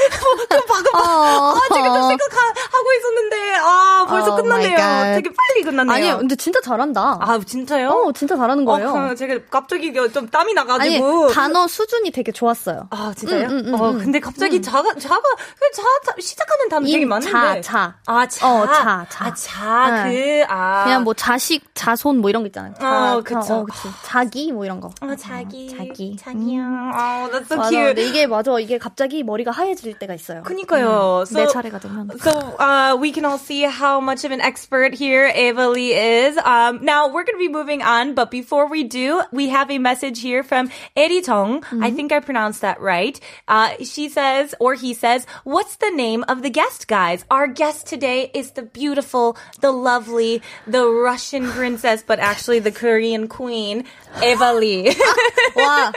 그 0.49 0.64
방금, 0.66 0.95
어, 0.95 1.57
아, 1.57 1.61
지금 1.75 1.87
또 1.93 2.09
생각하 2.09 2.52
고 2.87 2.93
있었는데, 2.93 3.55
아, 3.57 4.07
벌써 4.09 4.31
oh 4.31 4.43
끝났네요. 4.43 5.14
되게 5.16 5.31
빨리 5.35 5.62
끝났네요. 5.64 5.95
아니요, 5.95 6.19
근데 6.19 6.37
진짜 6.37 6.61
잘한다. 6.61 7.19
아, 7.21 7.40
진짜요? 7.45 7.88
어, 7.88 8.12
진짜 8.12 8.37
잘하는 8.37 8.64
거예요. 8.64 8.90
어, 8.90 9.14
제가 9.14 9.38
갑자기 9.50 9.93
좀 9.93 10.28
땀이 10.28 10.55
나가지고. 10.55 11.25
아니, 11.25 11.35
단어 11.35 11.66
수준이 11.66 12.12
되게 12.12 12.31
좋았어요. 12.33 12.88
아, 12.90 13.12
진짜요? 13.16 13.49
음, 13.49 13.59
음, 13.59 13.75
음, 13.75 13.75
어, 13.75 13.93
근데 13.93 14.21
갑자기 14.21 14.59
음. 14.59 14.62
자가, 14.62 14.95
자가, 14.95 15.23
그 15.59 15.71
자, 15.75 15.83
시작하는 16.21 16.69
단어 16.69 16.87
되게 16.87 17.05
많은데. 17.05 17.31
자, 17.33 17.61
자. 17.61 17.95
아, 18.07 18.26
자. 18.26 18.49
어, 18.49 18.66
자, 18.66 19.07
자. 19.09 19.25
아, 19.26 19.35
자, 19.35 20.05
네. 20.05 20.45
그, 20.47 20.52
아. 20.52 20.85
그냥 20.85 21.02
뭐 21.05 21.14
자식, 21.14 21.64
자손 21.75 22.19
뭐 22.19 22.31
이런 22.31 22.43
거 22.43 22.47
있잖아요. 22.47 22.75
자, 22.78 23.16
어, 23.16 23.23
그쵸. 23.23 23.55
어, 23.55 23.64
그치. 23.64 23.88
자기 24.05 24.52
뭐 24.52 24.64
이런 24.64 24.81
거. 24.81 24.90
어, 25.00 25.16
자기. 25.19 25.71
어, 25.73 25.76
자기. 25.76 26.16
자기야. 26.16 26.61
음. 26.61 26.90
어, 26.95 27.28
that's 27.33 27.47
so 27.47 27.57
맞아. 27.57 27.69
cute. 27.71 27.95
근데 27.95 28.02
이게 28.07 28.26
맞아. 28.26 28.59
이게 28.61 28.78
갑자기 28.78 29.23
머리가 29.23 29.50
하얘질 29.50 29.99
때가 29.99 30.14
있어요. 30.14 30.43
그니까요. 30.43 31.21
음, 31.21 31.23
so, 31.23 31.38
내 31.38 31.47
차례가 31.49 31.78
되면. 31.78 32.09
So, 32.21 32.31
uh, 32.31 32.75
we 33.00 33.12
can 33.12 33.25
all 33.25 33.38
see 33.38 33.63
how 33.63 34.00
much 34.00 34.24
of 34.25 34.32
an 34.32 34.41
expert 34.41 34.94
here 34.94 35.25
Ava 35.25 35.70
Lee 35.70 35.94
is. 35.94 36.38
Um, 36.38 36.84
now, 36.84 37.08
we're 37.08 37.24
going 37.24 37.36
to 37.36 37.46
be 37.46 37.50
moving 37.50 37.82
on, 37.82 38.13
but 38.13 38.32
before 38.32 38.68
we 38.68 38.84
do, 38.84 39.22
we 39.32 39.50
have 39.50 39.70
a 39.72 39.77
message 39.77 40.22
here 40.22 40.44
from 40.44 40.70
Eddie 40.96 41.22
Tong. 41.22 41.62
Mm-hmm. 41.62 41.84
I 41.84 41.91
think 41.91 42.12
I 42.12 42.20
pronounced 42.20 42.62
that 42.62 42.80
right. 42.82 43.20
Uh, 43.48 43.75
she 43.84 44.10
says, 44.10 44.56
or 44.60 44.74
he 44.75 44.94
says, 44.94 45.25
what's 45.44 45.77
the 45.77 45.91
name 45.91 46.24
of 46.27 46.41
the 46.41 46.50
guest, 46.50 46.88
guys? 46.88 47.25
Our 47.30 47.48
guest 47.48 47.88
today 47.88 48.32
is 48.34 48.51
the 48.51 48.63
beautiful, 48.63 49.38
the 49.62 49.72
lovely, 49.72 50.41
the 50.68 50.86
Russian 50.86 51.50
princess, 51.51 52.03
but 52.06 52.20
actually 52.20 52.60
the 52.60 52.72
Korean 52.72 53.27
queen, 53.27 53.86
Eva 54.24 54.53
Lee. 54.53 54.96
와, 55.56 55.91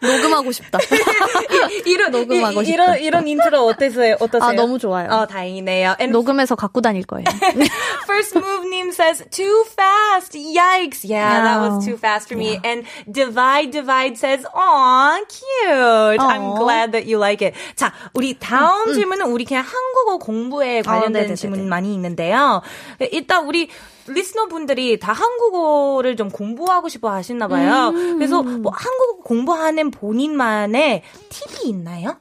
녹음하고 0.00 0.52
싶다. 0.52 0.78
이런, 1.86 2.10
녹음하고 2.10 2.62
싶다. 2.62 2.72
이런, 2.72 3.00
이런 3.00 3.26
인트로 3.26 3.66
어떠세요? 3.66 4.16
어떠세요? 4.20 4.50
아, 4.50 4.52
너무 4.52 4.78
좋아요. 4.78 5.08
어, 5.10 5.26
다행이네요. 5.26 5.96
And 6.00 6.12
녹음해서 6.17 6.55
갖고 6.55 6.81
다닐 6.81 7.05
거예요. 7.05 7.25
First 8.05 8.37
move 8.37 8.65
님 8.69 8.89
says, 8.89 9.23
too 9.29 9.63
fast. 9.69 10.33
Yikes. 10.33 11.03
Yeah, 11.03 11.43
that 11.43 11.61
was 11.61 11.85
too 11.85 11.97
fast 11.97 12.27
for 12.27 12.37
me. 12.37 12.59
And 12.63 12.85
divide, 13.09 13.71
divide 13.71 14.17
says, 14.17 14.45
aw, 14.53 15.17
cute. 15.29 16.19
I'm 16.19 16.57
glad 16.57 16.91
that 16.93 17.05
you 17.05 17.17
like 17.17 17.45
it. 17.45 17.55
자, 17.75 17.93
우리 18.13 18.37
다음 18.39 18.89
음, 18.89 18.93
질문은 18.93 19.27
우리 19.27 19.45
그냥 19.45 19.63
한국어 19.63 20.17
공부에 20.17 20.81
관련된 20.81 21.31
아, 21.31 21.35
질문 21.35 21.69
많이 21.69 21.93
있는데요. 21.93 22.61
일단 23.11 23.45
우리 23.45 23.69
listener 24.07 24.47
분들이 24.47 24.99
다 24.99 25.11
한국어를 25.11 26.15
좀 26.15 26.29
공부하고 26.29 26.89
싶어 26.89 27.11
하시나 27.11 27.47
봐요. 27.47 27.89
음. 27.89 28.17
그래서 28.17 28.41
뭐 28.41 28.71
한국어 28.73 29.23
공부하는 29.23 29.91
본인만의 29.91 31.03
팁이 31.29 31.69
있나요? 31.69 32.17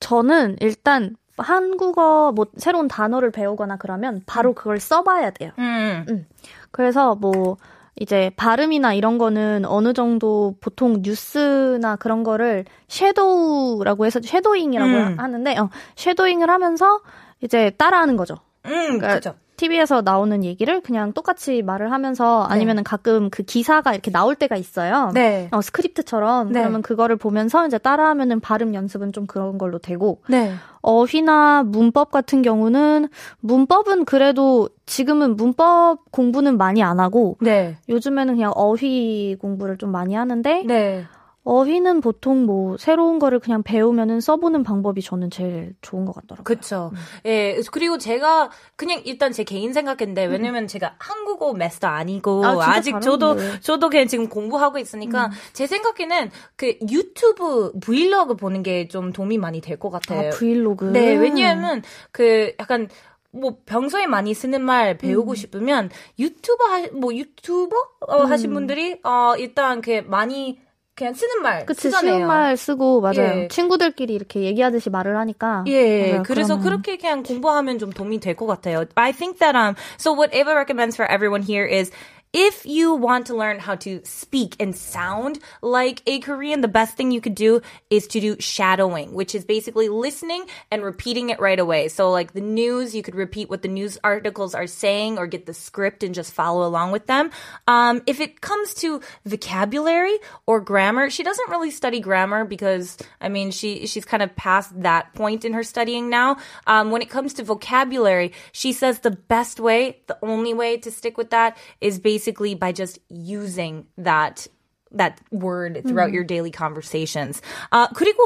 저는 0.00 0.56
일단 0.60 1.16
한국어 1.40 2.32
뭐 2.32 2.46
새로운 2.56 2.88
단어를 2.88 3.30
배우거나 3.30 3.76
그러면 3.76 4.22
바로 4.26 4.54
그걸 4.54 4.80
써봐야 4.80 5.30
돼요. 5.30 5.50
음. 5.58 6.06
음. 6.08 6.26
그래서 6.70 7.14
뭐 7.14 7.56
이제 7.96 8.30
발음이나 8.36 8.94
이런 8.94 9.18
거는 9.18 9.64
어느 9.66 9.92
정도 9.92 10.54
보통 10.60 11.02
뉴스나 11.02 11.96
그런 11.96 12.22
거를 12.22 12.64
섀도우라고 12.88 14.06
해서 14.06 14.20
섀도잉이라고 14.22 14.90
음. 14.90 15.18
하는데 15.18 15.58
어, 15.58 15.70
섀도잉을 15.96 16.48
하면서 16.48 17.00
이제 17.42 17.70
따라하는 17.70 18.16
거죠. 18.16 18.36
음, 18.66 18.70
그러니까 18.98 19.08
그렇죠. 19.08 19.34
TV에서 19.60 20.00
나오는 20.00 20.42
얘기를 20.42 20.80
그냥 20.80 21.12
똑같이 21.12 21.60
말을 21.60 21.92
하면서 21.92 22.44
아니면은 22.44 22.82
가끔 22.82 23.28
그 23.28 23.42
기사가 23.42 23.92
이렇게 23.92 24.10
나올 24.10 24.34
때가 24.34 24.56
있어요. 24.56 25.10
네. 25.12 25.48
어, 25.52 25.60
스크립트처럼 25.60 26.52
네. 26.52 26.60
그러면 26.60 26.80
그거를 26.80 27.16
보면서 27.16 27.66
이제 27.66 27.76
따라하면은 27.76 28.40
발음 28.40 28.74
연습은 28.74 29.12
좀 29.12 29.26
그런 29.26 29.58
걸로 29.58 29.78
되고 29.78 30.22
네. 30.28 30.54
어휘나 30.80 31.64
문법 31.64 32.10
같은 32.10 32.40
경우는 32.40 33.08
문법은 33.40 34.06
그래도 34.06 34.70
지금은 34.86 35.36
문법 35.36 36.10
공부는 36.10 36.56
많이 36.56 36.82
안 36.82 36.98
하고 36.98 37.36
네. 37.42 37.76
요즘에는 37.90 38.36
그냥 38.36 38.52
어휘 38.54 39.36
공부를 39.38 39.76
좀 39.76 39.92
많이 39.92 40.14
하는데 40.14 40.64
네. 40.66 41.04
어휘는 41.42 42.00
보통 42.02 42.44
뭐 42.44 42.76
새로운 42.76 43.18
거를 43.18 43.38
그냥 43.38 43.62
배우면은 43.62 44.20
써보는 44.20 44.62
방법이 44.62 45.00
저는 45.00 45.30
제일 45.30 45.74
좋은 45.80 46.04
것 46.04 46.14
같더라고요. 46.14 46.44
그쵸. 46.44 46.92
예, 47.24 47.58
그리고 47.72 47.96
제가 47.96 48.50
그냥 48.76 49.00
일단 49.06 49.32
제 49.32 49.42
개인 49.44 49.72
생각인데, 49.72 50.26
왜냐면 50.26 50.66
제가 50.66 50.96
한국어 50.98 51.54
마스터 51.54 51.88
아니고, 51.88 52.44
아, 52.44 52.58
아직 52.74 53.00
저도. 53.00 53.36
저도 53.60 53.88
그냥 53.88 54.06
지금 54.06 54.28
공부하고 54.28 54.78
있으니까, 54.78 55.30
제 55.54 55.66
생각에는 55.66 56.30
그 56.56 56.76
유튜브 56.90 57.72
브이로그 57.80 58.36
보는 58.36 58.62
게 58.62 58.86
좀 58.88 59.12
도움이 59.12 59.38
많이 59.38 59.60
될 59.60 59.78
것 59.78 59.90
같아요. 59.90 60.28
아, 60.28 60.30
브이로그. 60.30 60.84
네, 60.86 61.14
왜냐하면 61.14 61.82
그 62.12 62.52
약간 62.60 62.88
뭐 63.30 63.58
평소에 63.64 64.06
많이 64.06 64.34
쓰는 64.34 64.60
말 64.62 64.98
배우고 64.98 65.32
음. 65.32 65.34
싶으면 65.36 65.90
유튜버 66.18 66.64
하, 66.64 66.86
뭐 66.92 67.14
유튜버 67.14 67.76
어, 68.08 68.22
음. 68.24 68.30
하신 68.30 68.52
분들이 68.52 68.98
어 69.04 69.34
일단 69.38 69.80
그 69.80 70.02
많이 70.06 70.58
그냥 71.00 71.14
쓰는 71.14 71.42
말 71.42 71.64
그치, 71.66 71.82
쓰잖아요. 71.90 72.12
쉬운 72.18 72.26
말 72.26 72.56
쓰고 72.56 73.00
맞아요. 73.00 73.16
예. 73.44 73.48
친구들끼리 73.48 74.12
이렇게 74.14 74.42
얘기하듯이 74.42 74.90
말을 74.90 75.16
하니까. 75.16 75.64
예. 75.66 76.10
맞아요. 76.12 76.22
그래서 76.24 76.58
그러면. 76.58 76.62
그렇게 76.82 76.96
그냥 76.98 77.22
공부하면 77.22 77.78
좀 77.78 77.90
도움이 77.90 78.20
될 78.20 78.36
것 78.36 78.46
같아요. 78.46 78.84
I 78.94 79.12
think 79.12 79.38
that 79.38 79.56
um 79.56 79.74
so 79.98 80.12
what 80.12 80.34
Ava 80.36 80.54
recommends 80.54 80.94
for 80.96 81.10
everyone 81.10 81.42
here 81.42 81.66
is 81.66 81.90
if 82.32 82.64
you 82.64 82.94
want 82.94 83.26
to 83.26 83.34
learn 83.34 83.58
how 83.58 83.74
to 83.74 84.00
speak 84.04 84.54
and 84.60 84.76
sound 84.76 85.40
like 85.62 86.00
a 86.06 86.20
Korean, 86.20 86.60
the 86.60 86.68
best 86.68 86.96
thing 86.96 87.10
you 87.10 87.20
could 87.20 87.34
do 87.34 87.60
is 87.90 88.06
to 88.08 88.20
do 88.20 88.36
shadowing, 88.38 89.14
which 89.14 89.34
is 89.34 89.44
basically 89.44 89.88
listening 89.88 90.44
and 90.70 90.84
repeating 90.84 91.30
it 91.30 91.40
right 91.40 91.58
away. 91.58 91.88
So 91.88 92.10
like 92.10 92.32
the 92.32 92.40
news, 92.40 92.94
you 92.94 93.02
could 93.02 93.16
repeat 93.16 93.50
what 93.50 93.62
the 93.62 93.68
news 93.68 93.98
articles 94.04 94.54
are 94.54 94.68
saying 94.68 95.18
or 95.18 95.26
get 95.26 95.46
the 95.46 95.54
script 95.54 96.04
and 96.04 96.14
just 96.14 96.32
follow 96.32 96.64
along 96.64 96.92
with 96.92 97.06
them. 97.06 97.30
Um, 97.66 98.00
if 98.06 98.20
it 98.20 98.40
comes 98.40 98.74
to 98.74 99.00
vocabulary 99.26 100.16
or 100.46 100.60
grammar, 100.60 101.10
she 101.10 101.24
doesn't 101.24 101.50
really 101.50 101.72
study 101.72 101.98
grammar 101.98 102.44
because 102.44 102.96
I 103.20 103.28
mean 103.28 103.50
she 103.50 103.88
she's 103.88 104.04
kind 104.04 104.22
of 104.22 104.36
past 104.36 104.80
that 104.82 105.14
point 105.14 105.44
in 105.44 105.52
her 105.52 105.64
studying 105.64 106.08
now. 106.08 106.36
Um, 106.68 106.92
when 106.92 107.02
it 107.02 107.10
comes 107.10 107.34
to 107.34 107.42
vocabulary, 107.42 108.32
she 108.52 108.72
says 108.72 109.00
the 109.00 109.10
best 109.10 109.58
way, 109.58 109.98
the 110.06 110.18
only 110.22 110.54
way 110.54 110.76
to 110.76 110.92
stick 110.92 111.18
with 111.18 111.30
that 111.30 111.58
is 111.80 111.98
basically 111.98 112.19
basically 112.20 112.54
by 112.54 112.72
just 112.72 113.00
using 113.08 113.86
that 113.96 114.46
that 114.92 115.20
word 115.30 115.80
throughout 115.86 116.10
음. 116.10 116.14
your 116.14 116.24
daily 116.24 116.50
conversations. 116.50 117.40
아, 117.70 117.88
그리고, 117.94 118.24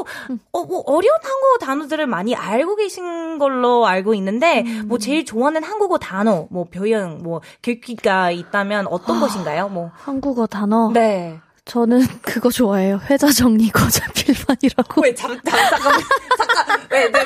어, 0.51 0.63
뭐, 0.63 0.81
어려운 0.87 1.19
한국어 1.21 1.63
단어들을 1.63 2.07
많이 2.07 2.33
알고 2.35 2.75
계신 2.75 3.37
걸로 3.37 3.85
알고 3.85 4.15
있는데, 4.15 4.63
음. 4.65 4.87
뭐, 4.87 4.97
제일 4.97 5.25
좋아하는 5.25 5.63
한국어 5.63 5.99
단어, 5.99 6.47
뭐, 6.49 6.65
표현, 6.65 7.21
뭐, 7.21 7.41
글귀가 7.61 8.31
있다면 8.31 8.87
어떤 8.87 9.17
아, 9.17 9.19
것인가요? 9.19 9.69
뭐. 9.69 9.91
한국어 9.93 10.47
단어? 10.47 10.89
네. 10.91 11.39
저는 11.65 11.99
그거 12.21 12.49
좋아해요. 12.49 12.99
회자 13.09 13.29
정리 13.31 13.69
거자 13.69 14.05
필반이라고. 14.13 15.01
왜 15.01 15.13
잠, 15.15 15.31
잠, 15.43 15.43
잠깐만. 15.69 15.99
잠깐. 16.37 16.79
왜, 16.91 16.99
왜, 17.05 17.09
왜, 17.11 17.19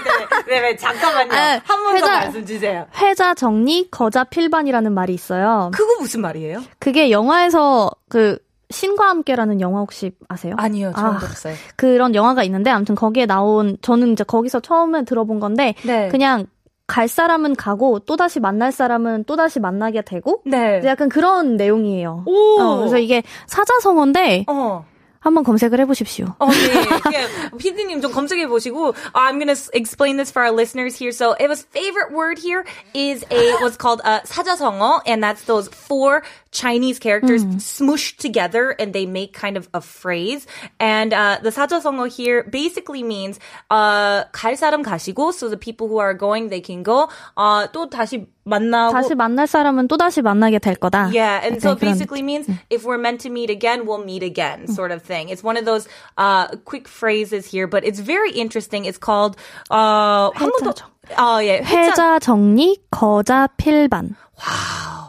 왜, 0.47 0.59
왜, 0.61 0.75
잠깐만요. 0.77 1.33
아, 1.33 1.61
한번 1.65 1.99
더 1.99 2.07
말씀 2.07 2.45
주세요. 2.45 2.87
회자 2.97 3.33
정리 3.33 3.89
거자 3.91 4.23
필반이라는 4.23 4.91
말이 4.93 5.13
있어요. 5.13 5.71
그거 5.73 5.99
무슨 5.99 6.21
말이에요? 6.21 6.63
그게 6.79 7.11
영화에서 7.11 7.91
그 8.07 8.39
신과 8.71 9.09
함께라는 9.09 9.61
영화 9.61 9.79
혹시 9.81 10.11
아세요? 10.29 10.53
아니요, 10.57 10.93
처음 10.95 11.15
아, 11.15 11.19
들었어요. 11.19 11.55
그런 11.75 12.15
영화가 12.15 12.43
있는데 12.43 12.69
아무튼 12.69 12.95
거기에 12.95 13.25
나온 13.25 13.77
저는 13.81 14.13
이제 14.13 14.23
거기서 14.23 14.59
처음에 14.61 15.03
들어본 15.05 15.39
건데 15.39 15.75
네. 15.83 16.07
그냥 16.09 16.45
갈 16.89 17.07
사람은 17.07 17.55
가고 17.55 17.99
또 17.99 18.17
다시 18.17 18.39
만날 18.39 18.71
사람은 18.71 19.23
또 19.25 19.35
다시 19.35 19.59
만나게 19.59 20.01
되고 20.01 20.41
네. 20.45 20.81
약간 20.83 21.07
그런 21.07 21.55
내용이에요. 21.55 22.25
어, 22.25 22.77
그래서 22.77 22.97
이게 22.97 23.23
사자성어인데 23.45 24.45
어. 24.47 24.83
한번 25.24 25.42
검색을 25.42 25.80
해보십시오. 25.80 26.36
어, 26.38 26.46
네. 26.50 27.26
피디님 27.58 28.02
좀 28.02 28.12
검색해 28.12 28.46
보시고. 28.46 28.94
I'm 29.14 29.38
gonna 29.38 29.56
explain 29.72 30.18
this 30.18 30.30
for 30.30 30.42
our 30.42 30.52
listeners 30.52 30.94
here. 30.94 31.12
So, 31.12 31.34
Eva's 31.40 31.62
favorite 31.62 32.12
word 32.12 32.38
here 32.38 32.66
is 32.92 33.24
a 33.30 33.56
what's 33.62 33.78
called 33.78 34.02
a 34.04 34.20
사자성어, 34.26 35.00
and 35.06 35.22
that's 35.22 35.44
those 35.44 35.68
four 35.68 36.22
Chinese 36.50 36.98
characters 36.98 37.42
mm. 37.42 37.56
smooshed 37.56 38.18
together 38.18 38.76
and 38.78 38.92
they 38.92 39.06
make 39.06 39.32
kind 39.32 39.56
of 39.56 39.66
a 39.72 39.80
phrase. 39.80 40.46
And 40.78 41.14
uh, 41.14 41.38
the 41.42 41.48
사자성어 41.48 42.12
here 42.14 42.44
basically 42.44 43.02
means 43.02 43.40
uh, 43.70 44.24
갈 44.32 44.56
사람 44.60 44.84
가시고, 44.84 45.32
so 45.32 45.48
the 45.48 45.56
people 45.56 45.88
who 45.88 45.96
are 45.96 46.12
going, 46.12 46.50
they 46.50 46.60
can 46.60 46.82
go. 46.82 47.08
Uh, 47.34 47.66
또 47.72 47.88
다시 47.88 48.26
만나고 48.49 48.91
다시 48.91 49.15
만날 49.15 49.47
사람은 49.47 49.87
또 49.87 49.97
다시 49.97 50.21
만나게 50.21 50.59
될 50.59 50.75
거다. 50.75 51.13
Yeah, 51.13 51.39
and 51.45 51.61
so 51.61 51.73
it 51.73 51.79
basically 51.79 52.21
means 52.21 52.49
if 52.69 52.83
we're 52.83 52.97
meant 52.97 53.21
to 53.21 53.29
meet 53.29 53.49
again, 53.49 53.85
we'll 53.85 54.03
meet 54.03 54.23
again, 54.23 54.67
sort 54.67 54.91
of 54.91 55.01
thing. 55.01 55.29
It's 55.29 55.43
one 55.43 55.55
of 55.55 55.65
those 55.65 55.87
uh, 56.17 56.49
quick 56.65 56.87
phrases 56.87 57.45
here, 57.45 57.67
but 57.67 57.85
it's 57.85 57.99
very 57.99 58.31
interesting. 58.31 58.85
It's 58.85 58.97
called 58.97 59.37
uh, 59.69 60.31
회자, 60.35 60.73
더, 60.73 60.73
어, 61.15 61.43
예, 61.43 61.61
회자 61.61 62.19
정리 62.19 62.77
거자 62.91 63.47
필반. 63.57 64.15
wow. 64.35 64.99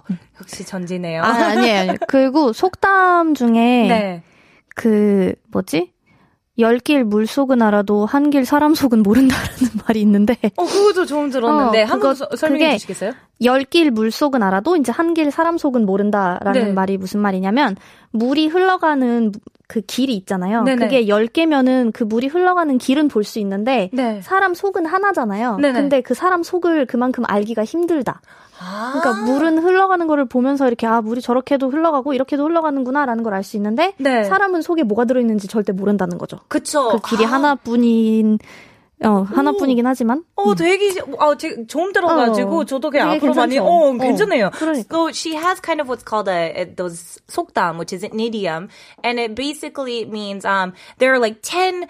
역시 0.41 0.65
천재네요. 0.65 1.23
아, 1.23 1.27
아니에요. 1.27 1.95
그리고 2.09 2.53
속담 2.53 3.35
중에 3.35 3.89
네. 3.89 4.23
그 4.75 5.35
뭐지? 5.53 5.93
열길 6.61 7.05
물 7.05 7.27
속은 7.27 7.63
알아도 7.63 8.07
한 8.07 8.31
길 8.31 8.45
사람 8.45 8.75
속은 8.75 9.03
모른다라는 9.03 9.49
말이 9.89 10.01
있는데. 10.03 10.37
어, 10.57 10.65
그거도 10.65 11.05
처음 11.07 11.31
들었는데 11.31 11.83
어, 11.83 11.87
한번 11.87 12.15
설명해 12.15 12.73
주시겠어요? 12.79 13.13
열길 13.43 13.91
물 13.91 14.11
속은 14.11 14.43
알아도 14.43 14.77
이제 14.77 14.93
한 14.93 15.15
길 15.15 15.31
사람 15.31 15.59
속은 15.59 15.87
모른다라는 15.87 16.53
네. 16.67 16.73
말이 16.73 16.99
무슨 16.99 17.21
말이냐면 17.21 17.77
물이 18.13 18.49
흘러가는 18.49 19.33
그 19.69 19.81
길이 19.83 20.15
있잖아요. 20.17 20.65
네네. 20.65 20.85
그게 20.85 21.07
10개면은 21.07 21.93
그 21.93 22.03
물이 22.03 22.27
흘러가는 22.27 22.77
길은 22.77 23.07
볼 23.09 23.23
수 23.25 23.39
있는데 23.39 23.89
네. 23.93 24.21
사람 24.23 24.53
속은 24.55 24.85
하나잖아요. 24.87 25.59
네네. 25.59 25.81
근데 25.81 26.01
그 26.01 26.15
사람 26.15 26.43
속을 26.43 26.87
그만큼 26.87 27.23
알기가 27.29 27.65
힘들다. 27.65 28.21
그러니까 28.59 29.11
아. 29.11 29.25
물은 29.25 29.59
흘러가는 29.59 30.07
거를 30.07 30.27
보면서 30.27 30.67
이렇게 30.67 30.87
아 30.87 31.01
물이 31.01 31.21
저렇게도 31.23 31.71
흘러가고 31.71 32.13
이렇게도 32.13 32.45
흘러가는구나라는 32.45 33.23
걸 33.23 33.33
알 33.33 33.43
수 33.45 33.57
있는데 33.57 33.95
네. 33.99 34.25
사람은 34.25 34.61
속에 34.63 34.83
뭐가 34.83 35.05
들어 35.05 35.21
있는지 35.21 35.47
절대 35.49 35.73
모른다는 35.73 36.19
거죠. 36.19 36.39
그쵸. 36.49 36.89
그 36.89 37.09
길이 37.09 37.25
아. 37.25 37.33
하나뿐인 37.33 38.39
어, 39.03 39.23
하나뿐이긴 39.23 39.87
하지만. 39.87 40.25
어, 40.37 40.55
되게, 40.55 41.01
어, 41.19 41.35
되게 41.37 41.67
처음 41.67 41.93
들어가지고, 41.93 42.61
어, 42.61 42.65
저도 42.65 42.91
그냥 42.91 43.11
앞으로 43.11 43.33
괜찮죠. 43.33 43.41
많이, 43.41 43.59
어, 43.59 43.93
괜찮네요. 43.99 44.47
어, 44.47 44.51
그러니까. 44.51 44.89
So 44.91 45.11
she 45.13 45.35
has 45.37 45.61
kind 45.61 45.81
of 45.81 45.89
what's 45.89 46.05
called 46.05 46.29
a, 46.29 46.53
a 46.55 46.65
those 46.67 47.19
속담, 47.29 47.79
which 47.79 47.95
is 47.95 48.05
an 48.05 48.21
idiom, 48.21 48.69
and 49.03 49.19
it 49.19 49.35
basically 49.35 50.05
means, 50.05 50.45
um, 50.45 50.75
there 50.99 51.13
are 51.15 51.19
like 51.19 51.41
10 51.43 51.89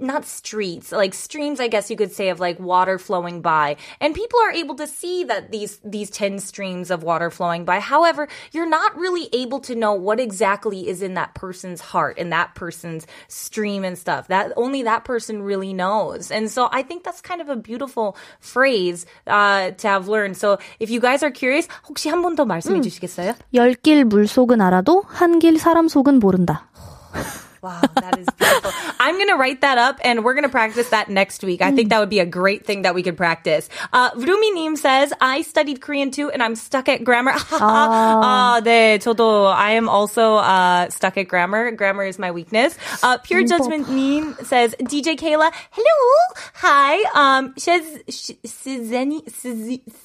not 0.00 0.24
streets, 0.24 0.92
like 0.92 1.12
streams, 1.12 1.58
I 1.58 1.66
guess 1.66 1.90
you 1.90 1.96
could 1.96 2.12
say, 2.12 2.28
of 2.28 2.38
like 2.38 2.60
water 2.60 2.98
flowing 2.98 3.42
by. 3.42 3.74
And 4.00 4.14
people 4.14 4.38
are 4.46 4.52
able 4.52 4.76
to 4.76 4.86
see 4.86 5.24
that 5.24 5.50
these, 5.50 5.80
these 5.84 6.08
10 6.10 6.38
streams 6.38 6.90
of 6.92 7.02
water 7.02 7.30
flowing 7.30 7.64
by. 7.64 7.80
However, 7.80 8.28
you're 8.52 8.68
not 8.68 8.96
really 8.96 9.28
able 9.32 9.58
to 9.66 9.74
know 9.74 9.94
what 9.94 10.20
exactly 10.20 10.88
is 10.88 11.02
in 11.02 11.14
that 11.14 11.34
person's 11.34 11.80
heart 11.80 12.16
and 12.18 12.30
that 12.32 12.54
person's 12.54 13.06
stream 13.26 13.82
and 13.82 13.98
stuff. 13.98 14.28
That 14.28 14.52
only 14.56 14.84
that 14.84 15.04
person 15.04 15.42
really 15.42 15.72
knows. 15.74 16.30
And 16.30 16.48
so 16.48 16.68
I 16.70 16.82
think 16.82 17.02
that's 17.02 17.20
kind 17.20 17.40
of 17.40 17.48
a 17.48 17.56
beautiful 17.56 18.16
phrase, 18.38 19.04
uh, 19.26 19.72
to 19.72 19.88
have 19.88 20.06
learned. 20.06 20.36
So 20.36 20.58
if 20.78 20.90
you 20.90 21.00
guys 21.00 21.24
are 21.24 21.32
curious, 21.32 21.66
혹시 21.90 22.08
한 22.08 22.22
번 22.22 22.36
더 22.36 22.44
말씀해 22.44 22.78
음. 22.78 22.82
주시겠어요? 22.82 23.34
열길 23.52 24.04
물 24.04 24.28
속은 24.28 24.60
알아도 24.60 25.02
한 25.08 25.40
길 25.40 25.58
사람 25.58 25.88
속은 25.88 26.20
모른다. 26.20 26.68
Wow, 27.62 27.80
that 27.96 28.16
is 28.18 28.28
beautiful. 28.38 28.70
I'm 29.00 29.16
going 29.16 29.28
to 29.28 29.36
write 29.36 29.62
that 29.62 29.78
up 29.78 29.98
and 30.04 30.24
we're 30.24 30.34
going 30.34 30.44
to 30.44 30.48
practice 30.48 30.90
that 30.90 31.08
next 31.08 31.42
week. 31.42 31.60
I 31.60 31.72
think 31.72 31.90
that 31.90 31.98
would 31.98 32.08
be 32.08 32.20
a 32.20 32.26
great 32.26 32.64
thing 32.64 32.82
that 32.82 32.94
we 32.94 33.02
could 33.02 33.16
practice. 33.16 33.68
Uh, 33.92 34.10
Rumi 34.14 34.52
Neem 34.52 34.76
says, 34.76 35.12
I 35.20 35.42
studied 35.42 35.80
Korean 35.80 36.12
too 36.12 36.30
and 36.30 36.40
I'm 36.42 36.54
stuck 36.54 36.88
at 36.88 37.02
grammar. 37.02 37.32
아, 37.32 38.60
네, 38.62 38.98
저도 38.98 39.52
I 39.52 39.72
am 39.72 39.88
also 39.88 40.36
uh, 40.36 40.88
stuck 40.90 41.18
at 41.18 41.26
grammar. 41.26 41.72
Grammar 41.72 42.04
is 42.04 42.18
my 42.18 42.30
weakness. 42.30 42.76
Uh, 43.02 43.18
Pure 43.18 43.44
Judgment 43.46 43.90
Neem 43.90 44.36
says, 44.42 44.74
DJ 44.78 45.16
Kayla, 45.18 45.50
hello, 45.70 46.34
hi. 46.54 47.02
Um, 47.14 47.54
Sizeni, 47.54 49.24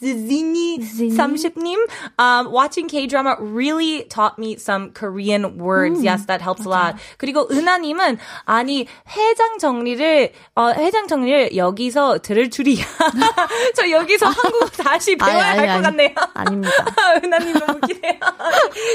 Sizini 0.02 0.80
Samshipnim, 1.14 1.78
um, 2.18 2.52
watching 2.52 2.88
K-drama 2.88 3.38
really 3.40 4.06
taught 4.06 4.40
me 4.40 4.58
some 4.58 4.92
Korean 4.92 5.58
words. 5.58 6.04
Yes, 6.04 6.26
that 6.26 6.42
helps 6.42 6.66
a 6.66 6.70
lot. 6.70 6.96
그리고 7.20 7.44
은하님은 7.51 8.19
아니 8.45 8.87
회장 9.17 9.59
정리를 9.59 10.33
어 10.55 10.71
회장 10.73 11.07
정리를 11.09 11.57
여기서 11.57 12.19
들을 12.19 12.51
줄이야. 12.51 12.85
저 13.75 13.91
여기서 13.91 14.27
한국어 14.27 14.67
다시 14.67 15.17
배워야 15.17 15.57
할 15.57 15.69
것 15.69 15.83
같네요. 15.83 16.11
아닙니다. 16.35 16.73
은하님 17.23 17.59
너무 17.59 17.81
기대요. 17.81 18.15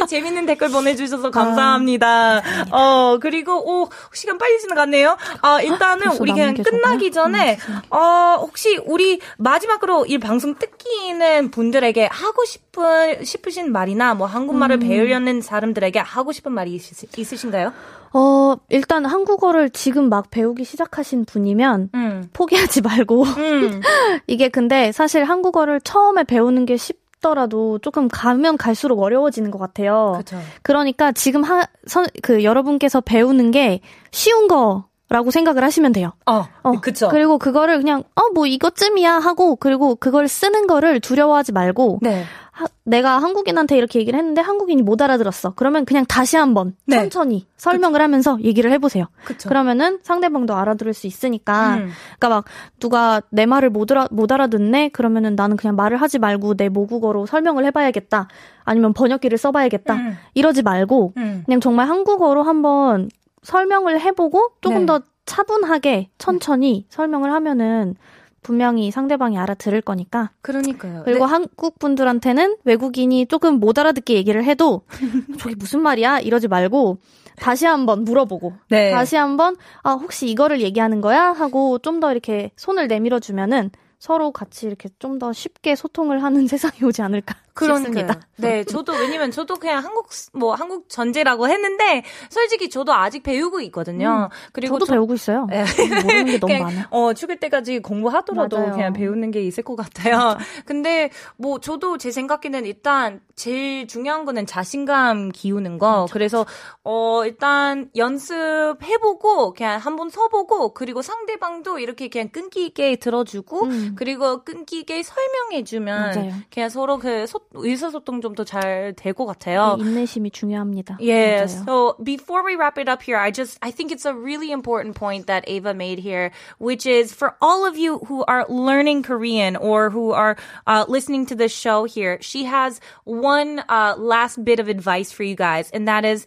재밌는 0.08 0.46
댓글 0.46 0.70
보내주셔서 0.70 1.30
감사합니다. 1.32 2.38
아, 2.38 2.66
어 2.72 3.20
그리고 3.22 3.82
오 3.84 3.90
시간 4.14 4.38
빨리 4.38 4.60
지나갔네요. 4.60 5.18
아 5.42 5.62
일단은 5.62 6.18
우리 6.20 6.32
그냥 6.32 6.56
끝나기 6.56 7.12
전에 7.12 7.58
음, 7.70 7.80
어 7.90 8.38
혹시 8.42 8.78
우리 8.86 9.20
마지막으로 9.38 10.06
이 10.08 10.18
방송 10.18 10.56
듣기는 10.56 11.52
분들에게 11.52 12.08
하고 12.12 12.46
싶은 12.46 13.24
싶으신 13.24 13.72
말이나 13.72 14.14
뭐 14.14 14.28
한국말을 14.28 14.78
음. 14.78 14.80
배우려는 14.80 15.42
사람들에게 15.42 16.00
하고 16.00 16.32
싶은 16.32 16.52
말이 16.52 16.74
있, 16.74 17.18
있으신가요? 17.18 17.74
어, 18.14 18.56
일단 18.70 19.06
한국어를 19.06 19.70
지금 19.72 20.10
막 20.10 20.30
배우기 20.30 20.64
시작하신 20.64 21.26
분이면 21.26 21.90
음. 21.96 22.30
포기하지 22.34 22.82
말고. 22.82 23.24
음. 23.24 23.82
이게 24.28 24.50
근데 24.50 24.92
사실 24.92 25.24
한국어를 25.24 25.82
처음에 25.82 26.24
배우는 26.24 26.66
게 26.66 26.78
쉽 26.78 27.04
더라도 27.24 27.80
조금 27.80 28.10
가면 28.10 28.58
갈수록 28.58 29.00
어려워지는 29.02 29.50
것 29.50 29.58
같아요. 29.58 30.16
그쵸. 30.18 30.38
그러니까 30.62 31.14
지금 31.14 31.42
하, 31.42 31.66
선, 31.88 32.06
그 32.22 32.44
여러분께서 32.44 33.00
배우는 33.00 33.52
게 33.52 33.80
쉬운 34.12 34.50
거 34.50 34.86
라고 35.10 35.32
생각을 35.32 35.64
하시면 35.64 35.94
돼요. 35.94 36.12
어, 36.26 36.46
어. 36.64 36.72
그쵸. 36.82 37.08
그리고 37.10 37.38
그거를 37.38 37.78
그냥, 37.78 38.04
어, 38.16 38.22
뭐 38.34 38.46
이것쯤이야 38.48 39.20
하고, 39.20 39.56
그리고 39.56 39.96
그걸 39.96 40.28
쓰는 40.28 40.66
거를 40.68 41.00
두려워하지 41.00 41.52
말고, 41.52 42.00
네. 42.02 42.24
하, 42.54 42.68
내가 42.84 43.18
한국인한테 43.18 43.76
이렇게 43.76 44.00
얘기를 44.00 44.18
했는데 44.18 44.40
한국인이 44.40 44.84
못 44.84 45.02
알아들었어. 45.02 45.54
그러면 45.56 45.86
그냥 45.86 46.06
다시 46.06 46.38
한번 46.38 46.76
네. 46.86 46.98
천천히 46.98 47.48
설명을 47.58 47.98
그쵸. 47.98 48.04
하면서 48.04 48.38
얘기를 48.42 48.72
해보세요. 48.72 49.06
그쵸. 49.26 49.50
그러면은 49.50 50.00
상대방도 50.04 50.56
알아들을 50.56 50.94
수 50.94 51.08
있으니까. 51.08 51.78
음. 51.78 51.90
그러니까 52.20 52.30
막 52.30 52.46
누가 52.80 53.22
내 53.32 53.48
말을 53.48 53.72
못, 53.72 53.92
알아, 53.92 54.08
못 54.12 54.32
알아듣네? 54.32 54.90
그러면은 54.90 55.36
나는 55.36 55.58
그냥 55.58 55.76
말을 55.76 55.98
하지 55.98 56.20
말고 56.20 56.54
내 56.54 56.70
모국어로 56.70 57.26
설명을 57.26 57.66
해봐야겠다. 57.66 58.28
아니면 58.64 58.94
번역기를 58.94 59.38
써봐야겠다. 59.40 59.96
음. 59.96 60.18
이러지 60.36 60.62
말고 60.62 61.14
음. 61.18 61.42
그냥 61.48 61.60
정말 61.60 61.90
한국어로 61.90 62.44
한번 62.44 63.10
설명을 63.42 64.00
해보고 64.00 64.52
조금 64.62 64.82
네. 64.82 64.86
더 64.86 65.02
차분하게 65.26 66.10
천천히 66.20 66.86
설명을 66.90 67.32
하면은 67.34 67.96
분명히 68.44 68.92
상대방이 68.92 69.38
알아들을 69.38 69.82
거니까. 69.82 70.32
그러니까요. 70.42 71.02
그리고 71.06 71.26
네. 71.26 71.32
한국 71.32 71.80
분들한테는 71.80 72.58
외국인이 72.66 73.26
조금 73.26 73.60
못 73.60 73.80
알아듣게 73.80 74.14
얘기를 74.14 74.44
해도 74.44 74.82
저게 75.40 75.56
무슨 75.56 75.82
말이야? 75.82 76.20
이러지 76.20 76.48
말고 76.48 76.98
다시 77.38 77.66
한번 77.66 78.04
물어보고 78.04 78.54
네. 78.70 78.92
다시 78.92 79.16
한번 79.16 79.56
아 79.82 79.94
혹시 79.94 80.30
이거를 80.30 80.62
얘기하는 80.62 81.02
거야? 81.02 81.32
하고 81.32 81.80
좀 81.80 82.00
더 82.00 82.12
이렇게 82.12 82.52
손을 82.58 82.88
내밀어 82.88 83.20
주면은 83.20 83.72
서로 84.00 84.32
같이 84.32 84.68
이렇게 84.68 84.90
좀 85.00 85.18
더 85.20 85.32
쉽게 85.32 85.76
소통을 85.76 86.22
하는 86.24 86.46
세상이 86.48 86.84
오지 86.84 87.02
않을까 87.02 87.36
그러니까 87.54 88.20
네, 88.38 88.64
저도 88.64 88.94
왜냐면 88.94 89.30
저도 89.30 89.58
그냥 89.58 89.84
한국 89.84 90.08
뭐 90.34 90.56
한국 90.56 90.90
전제라고 90.90 91.48
했는데 91.48 92.04
솔직히 92.30 92.70
저도 92.70 92.94
아직 92.94 93.22
배우고 93.22 93.62
있거든요. 93.62 94.30
음, 94.32 94.52
그리고 94.52 94.76
저도 94.76 94.86
저, 94.86 94.94
배우고 94.94 95.14
있어요. 95.14 95.48
네. 95.50 95.64
모르는 96.04 96.26
게 96.26 96.40
너무 96.40 96.54
많아. 96.54 96.88
어, 96.90 97.14
죽을 97.14 97.40
때까지 97.40 97.80
공부하더라도 97.80 98.58
맞아요. 98.58 98.72
그냥 98.72 98.94
배우는 98.94 99.32
게 99.32 99.44
있을 99.44 99.64
것 99.64 99.76
같아요. 99.76 100.36
근데 100.66 101.12
뭐 101.38 101.60
저도 101.60 101.98
제 102.00 102.12
생각에는 102.12 102.66
일단 102.66 103.22
제일 103.36 103.88
중요한 103.88 104.26
거는 104.26 104.48
자신감 104.48 105.30
기우는 105.32 105.78
거. 105.78 106.02
맞아. 106.02 106.14
그래서 106.14 106.46
어 106.84 107.24
일단 107.26 107.90
연습해 107.96 108.98
보고 108.98 109.54
그냥 109.54 109.80
한번 109.80 110.10
서 110.10 110.28
보고 110.28 110.74
그리고 110.74 111.02
상대방도 111.04 111.78
이렇게 111.78 112.08
그냥 112.08 112.30
끈기 112.30 112.66
있게 112.66 112.96
들어주고 112.96 113.64
음. 113.66 113.96
그리고 113.96 114.44
끈기 114.44 114.80
있게 114.80 115.04
설명해 115.04 115.64
주면 115.64 116.44
그냥 116.52 116.70
서로 116.70 116.98
그 116.98 117.28
소, 117.28 117.43
의사소통 117.55 118.21
좀 118.21 118.35
더 118.35 118.45
잘 118.45 118.95
될 118.95 119.15
것 119.15 119.27
같아요. 119.27 119.77
인내심이 119.81 120.31
중요합니다. 120.31 120.99
Yes. 121.01 121.57
맞아요. 121.57 121.65
So 121.65 121.97
before 122.03 122.45
we 122.45 122.55
wrap 122.55 122.79
it 122.79 122.89
up 122.89 123.03
here, 123.03 123.17
I 123.17 123.31
just 123.31 123.59
I 123.63 123.71
think 123.71 123.91
it's 123.91 124.05
a 124.05 124.15
really 124.15 124.53
important 124.53 124.95
point 124.95 125.27
that 125.27 125.45
Ava 125.49 125.75
made 125.75 125.99
here, 125.99 126.31
which 126.59 126.87
is 126.87 127.13
for 127.13 127.37
all 127.41 127.67
of 127.67 127.77
you 127.77 127.99
who 128.07 128.25
are 128.25 128.47
learning 128.49 129.03
Korean 129.03 129.57
or 129.57 129.91
who 129.91 130.13
are 130.13 130.37
uh, 130.67 130.85
listening 130.89 131.27
to 131.27 131.35
this 131.35 131.53
show 131.53 131.85
here, 131.85 132.19
she 132.21 132.45
has 132.45 132.81
one 133.05 133.63
uh, 133.69 133.95
last 133.99 134.45
bit 134.45 134.61
of 134.61 134.69
advice 134.69 135.11
for 135.11 135.23
you 135.25 135.35
guys, 135.35 135.71
and 135.71 135.89
that 135.89 136.05
is 136.05 136.27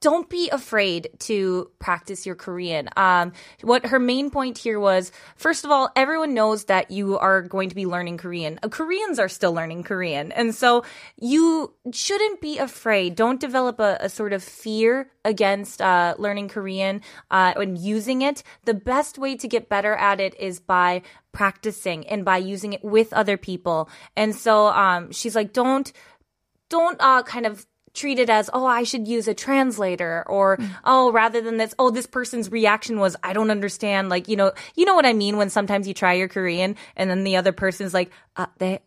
don't 0.00 0.28
be 0.28 0.48
afraid 0.50 1.08
to 1.20 1.70
practice 1.78 2.26
your 2.26 2.34
Korean. 2.34 2.88
Um, 2.96 3.32
what 3.62 3.86
her 3.86 3.98
main 3.98 4.30
point 4.30 4.58
here 4.58 4.78
was, 4.78 5.10
first 5.36 5.64
of 5.64 5.70
all, 5.70 5.90
everyone 5.96 6.34
knows 6.34 6.64
that 6.64 6.90
you 6.90 7.18
are 7.18 7.42
going 7.42 7.70
to 7.70 7.74
be 7.74 7.86
learning 7.86 8.18
Korean. 8.18 8.58
Uh, 8.62 8.68
Koreans 8.68 9.18
are 9.18 9.28
still 9.28 9.52
learning 9.52 9.84
Korean. 9.84 10.32
And 10.32 10.54
so 10.54 10.84
you 11.20 11.74
shouldn't 11.92 12.40
be 12.40 12.58
afraid. 12.58 13.14
Don't 13.14 13.40
develop 13.40 13.80
a, 13.80 13.96
a 14.00 14.08
sort 14.08 14.32
of 14.32 14.42
fear 14.44 15.10
against 15.24 15.80
uh, 15.80 16.14
learning 16.18 16.48
Korean 16.48 17.00
uh, 17.30 17.54
and 17.56 17.78
using 17.78 18.22
it. 18.22 18.42
The 18.64 18.74
best 18.74 19.18
way 19.18 19.36
to 19.36 19.48
get 19.48 19.68
better 19.68 19.94
at 19.94 20.20
it 20.20 20.38
is 20.38 20.60
by 20.60 21.02
practicing 21.32 22.06
and 22.06 22.24
by 22.24 22.36
using 22.36 22.74
it 22.74 22.84
with 22.84 23.12
other 23.12 23.36
people. 23.36 23.88
And 24.14 24.34
so 24.34 24.66
um, 24.68 25.10
she's 25.10 25.34
like, 25.34 25.52
don't 25.52 25.92
don't 26.68 27.00
uh, 27.00 27.22
kind 27.22 27.46
of 27.46 27.66
treat 27.95 28.19
it 28.19 28.29
as, 28.29 28.49
oh, 28.53 28.65
I 28.65 28.83
should 28.83 29.07
use 29.07 29.27
a 29.27 29.33
translator 29.33 30.23
or, 30.27 30.57
mm. 30.57 30.69
oh, 30.85 31.11
rather 31.11 31.41
than 31.41 31.57
this, 31.57 31.75
oh, 31.77 31.89
this 31.89 32.05
person's 32.05 32.49
reaction 32.49 32.99
was, 32.99 33.17
I 33.21 33.33
don't 33.33 33.51
understand. 33.51 34.09
Like, 34.09 34.29
you 34.29 34.37
know, 34.37 34.53
you 34.75 34.85
know 34.85 34.95
what 34.95 35.05
I 35.05 35.13
mean 35.13 35.37
when 35.37 35.49
sometimes 35.49 35.87
you 35.87 35.93
try 35.93 36.13
your 36.13 36.29
Korean 36.29 36.75
and 36.95 37.09
then 37.09 37.23
the 37.23 37.35
other 37.35 37.51
person's 37.51 37.93
like, 37.93 38.11
ah, 38.37 38.49
네, 38.59 38.79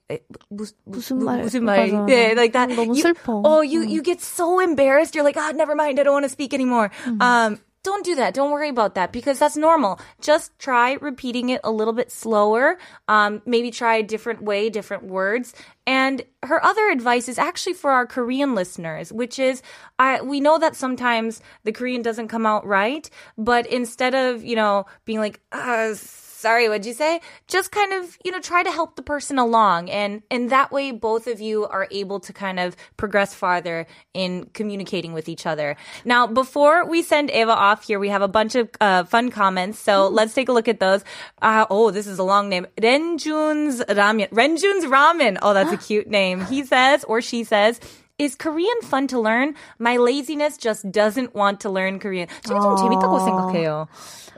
무슨, 0.51 0.73
무슨 0.89 1.23
말, 1.23 1.45
무슨 1.45 1.63
말. 1.65 2.09
Yeah, 2.09 2.33
like 2.35 2.53
that. 2.55 2.71
너무 2.71 2.97
you, 2.97 3.05
슬퍼. 3.05 3.43
Oh, 3.45 3.61
you, 3.61 3.83
you 3.83 4.01
get 4.01 4.21
so 4.21 4.59
embarrassed. 4.61 5.15
You're 5.15 5.25
like, 5.25 5.37
ah, 5.37 5.51
oh, 5.53 5.57
never 5.57 5.75
mind. 5.75 6.01
I 6.01 6.03
don't 6.03 6.15
want 6.15 6.25
to 6.25 6.31
speak 6.31 6.55
anymore. 6.55 6.91
Mm. 7.05 7.21
Um, 7.21 7.61
don't 7.84 8.04
do 8.04 8.16
that. 8.16 8.34
Don't 8.34 8.52
worry 8.52 8.70
about 8.70 8.96
that 8.96 9.12
because 9.12 9.40
that's 9.40 9.56
normal. 9.56 10.00
Just 10.22 10.58
try 10.60 10.94
repeating 10.94 11.50
it 11.50 11.62
a 11.64 11.72
little 11.72 11.94
bit 11.94 12.12
slower. 12.12 12.78
Um, 13.08 13.42
maybe 13.46 13.72
try 13.72 13.96
a 13.98 14.04
different 14.04 14.42
way, 14.42 14.70
different 14.70 15.04
words. 15.04 15.54
And 15.88 16.22
her 16.44 16.64
other 16.64 16.90
advice 16.90 17.30
is 17.30 17.40
actually 17.40 17.74
for 17.74 17.92
our 17.92 18.06
Korean 18.06 18.54
listeners, 18.54 19.12
which 19.12 19.40
is, 19.40 19.62
I, 19.98 20.22
we 20.22 20.40
know 20.40 20.60
that 20.60 20.76
sometimes 20.76 21.42
the 21.64 21.72
Korean 21.72 22.02
doesn't 22.02 22.28
come 22.28 22.46
out 22.46 22.66
right, 22.66 23.10
but 23.38 23.66
instead 23.68 24.14
of, 24.14 24.44
you 24.44 24.56
know, 24.56 24.86
being 25.06 25.20
like, 25.20 25.42
uh, 25.52 25.96
sorry, 26.45 26.69
what'd 26.69 26.85
you 26.85 26.93
say? 26.93 27.21
Just 27.49 27.73
kind 27.73 27.95
of, 27.95 28.19
you 28.23 28.31
know, 28.31 28.39
try 28.39 28.63
to 28.63 28.71
help 28.71 28.97
the 28.97 29.03
person 29.03 29.39
along. 29.39 29.89
And, 29.89 30.23
and 30.31 30.51
that 30.51 30.71
way 30.71 30.93
both 30.93 31.27
of 31.27 31.41
you 31.41 31.65
are 31.67 31.89
able 31.91 32.21
to 32.21 32.35
kind 32.35 32.61
of 32.61 32.77
progress 32.99 33.33
farther 33.33 33.87
in 34.13 34.45
communicating 34.53 35.15
with 35.15 35.27
each 35.27 35.47
other. 35.47 35.77
Now, 36.05 36.27
before 36.27 36.85
we 36.85 37.01
send 37.01 37.31
Eva 37.31 37.57
off 37.57 37.89
here, 37.89 37.99
we 37.99 38.11
have 38.11 38.21
a 38.21 38.29
bunch 38.29 38.57
of 38.57 38.69
uh, 38.79 39.05
fun 39.05 39.31
comments. 39.31 39.79
So 39.79 40.05
mm. 40.05 40.13
let's 40.13 40.35
take 40.35 40.51
a 40.51 40.53
look 40.53 40.69
at 40.69 40.81
those. 40.81 41.03
Uh, 41.41 41.65
oh, 41.71 41.91
this 41.91 42.07
is 42.07 42.19
a 42.19 42.25
long 42.25 42.51
name. 42.51 42.67
Renjun's 42.77 43.81
Ramen. 43.89 44.29
Renjun's 44.29 44.85
Ramen. 44.85 45.39
Oh, 45.41 45.55
that's 45.55 45.73
a 45.73 45.79
cute 45.79 46.09
name. 46.09 46.45
He 46.45 46.63
says, 46.63 47.05
or 47.05 47.23
she 47.23 47.45
says, 47.45 47.81
is 48.19 48.37
Korean 48.37 48.81
fun 48.83 49.09
to 49.09 49.19
learn? 49.19 49.55
My 49.79 49.97
laziness 49.97 50.59
just 50.59 50.93
doesn't 50.93 51.35
want 51.35 51.61
to 51.61 51.71
learn 51.71 51.99
Korean. 51.99 52.29
저게 52.45 52.61
좀 52.61 52.77
재밌다고 52.77 53.19
생각해요. 53.25 53.89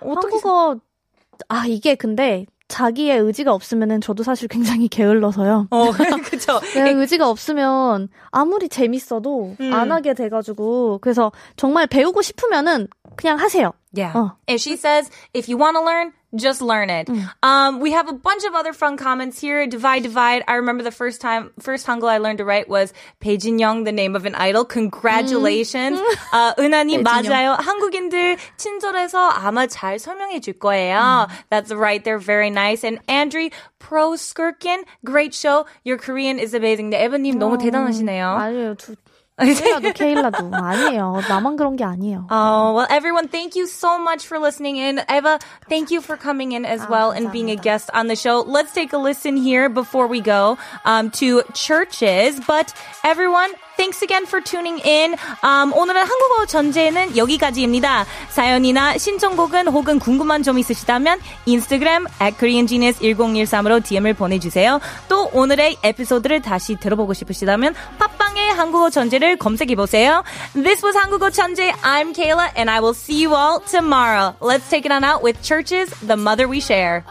한국어 0.01 0.81
아, 1.50 1.66
이게 1.68 1.96
근데 1.96 2.46
자기의 2.72 3.20
의지가 3.20 3.54
없으면은 3.54 4.00
저도 4.00 4.24
사실 4.24 4.48
굉장히 4.48 4.88
게을러서요. 4.88 5.68
어. 5.70 5.92
내 6.76 6.92
의지가 6.96 7.30
없으면 7.30 8.08
아무리 8.32 8.70
재밌어도 8.70 9.56
음. 9.60 9.74
안 9.74 9.92
하게 9.92 10.14
돼가지고 10.14 11.00
그래서 11.02 11.32
정말 11.58 11.86
배우고 11.86 12.22
싶으면은 12.22 12.88
그냥 13.18 13.38
하세요. 13.40 13.74
Yeah. 13.94 14.18
어. 14.18 14.38
And 14.48 14.58
she 14.58 14.78
says, 14.78 15.12
if 15.36 15.52
you 15.52 15.58
want 15.58 15.78
to 15.78 15.84
learn, 15.84 16.14
just 16.35 16.61
learn 16.61 16.91
it. 16.91 17.07
Mm. 17.07 17.31
Um, 17.43 17.81
we 17.81 17.93
have 17.93 18.09
a 18.09 18.13
bunch 18.13 18.45
of 18.45 18.55
other 18.55 18.73
fun 18.73 18.97
comments 18.97 19.41
here. 19.41 19.67
Divide, 19.67 20.03
divide. 20.03 20.43
I 20.47 20.55
remember 20.55 20.83
the 20.83 20.91
first 20.91 21.21
time, 21.21 21.51
first 21.61 21.87
Hangul 21.87 22.09
I 22.09 22.19
learned 22.19 22.39
to 22.39 22.45
write 22.45 22.69
was 22.69 22.93
Jin 23.23 23.59
Young, 23.59 23.85
the 23.85 23.93
name 23.93 24.17
of 24.17 24.27
an 24.27 24.35
idol. 24.35 24.65
Congratulations. 24.65 25.99
Mm. 25.99 26.17
uh, 26.33 26.55
은하님, 26.59 27.03
맞아요. 27.03 27.57
한국인들 27.57 28.39
친절해서 28.57 29.31
아마 29.31 29.67
잘 29.67 29.99
설명해 29.99 30.41
줄 30.41 30.55
거예요. 30.55 31.29
Mm. 31.29 31.31
That's 31.51 31.73
right. 31.73 32.05
They're 32.05 32.19
very 32.19 32.51
nice. 32.51 32.85
And 32.85 33.01
Andrew 33.09 33.51
Pro 33.79 34.17
Skirkin, 34.17 34.83
great 35.05 35.35
show. 35.35 35.67
Your 35.85 35.97
Korean 35.97 36.39
is 36.39 36.55
amazing. 36.55 36.91
네, 36.91 37.03
에버님 37.05 37.39
너무 37.39 37.59
대단하시네요. 37.59 38.27
아니요, 38.27 38.75
두, 38.77 38.95
케일라도 39.39 39.93
케일라도 39.93 40.51
아니에요. 40.51 41.21
나만 41.29 41.57
그런 41.57 41.77
게 41.77 41.85
아니에요. 41.85 42.27
Oh 42.31 42.73
well, 42.75 42.87
everyone, 42.89 43.29
thank 43.29 43.55
you 43.55 43.67
so 43.67 43.99
much 43.99 44.27
for 44.27 44.39
listening 44.39 44.77
in. 44.79 45.03
Eva, 45.11 45.39
thank 45.69 45.91
you 45.91 46.01
for 46.01 46.17
coming 46.17 46.53
in 46.53 46.65
as 46.65 46.81
well 46.89 47.11
and 47.11 47.31
being 47.31 47.51
a 47.51 47.57
guest 47.57 47.91
on 47.93 48.07
the 48.07 48.17
show. 48.17 48.41
Let's 48.41 48.73
take 48.73 48.95
a 48.95 48.99
listen 48.99 49.37
here 49.37 49.69
before 49.69 50.07
we 50.07 50.23
go 50.23 50.57
um, 50.87 51.11
to 51.21 51.43
churches. 51.53 52.41
But 52.41 52.73
everyone, 53.05 53.53
Thanks 53.78 54.04
again 54.04 54.26
for 54.28 54.44
tuning 54.44 54.80
in. 54.86 55.16
Um, 55.44 55.74
오늘의 55.74 56.04
한국어 56.06 56.46
전제는 56.46 57.18
여기까지입니다. 57.18 58.06
사연이나 58.30 58.98
신청곡은 58.98 59.68
혹은 59.70 59.98
궁금한 60.00 60.44
점 60.44 60.60
있으시다면 60.60 61.20
인스타그램 61.46 62.06
at 62.22 62.38
koreangenius1013으로 62.38 63.84
DM을 63.84 64.14
보내주세요. 64.14 64.80
또 65.08 65.30
오늘의 65.34 65.78
에피소드를 65.84 66.42
다시 66.42 66.76
들어보고 66.76 67.14
싶으시다면 67.14 67.74
팟빵의 67.98 68.54
한국어 68.54 68.90
전제를 68.90 69.38
검색해보세요. 69.38 70.24
This 70.54 70.86
was 70.86 70.96
한국어 70.98 71.30
천재. 71.32 71.72
I'm 71.82 72.14
Kayla 72.14 72.52
and 72.56 72.70
I 72.70 72.80
will 72.80 72.96
see 72.96 73.26
you 73.26 73.36
all 73.36 73.60
tomorrow. 73.66 74.36
Let's 74.42 74.70
take 74.70 74.86
it 74.86 74.92
on 74.92 75.04
out 75.04 75.24
with 75.24 75.42
Churches, 75.42 75.90
the 76.06 76.18
mother 76.18 76.48
we 76.48 76.60
share. 76.60 77.04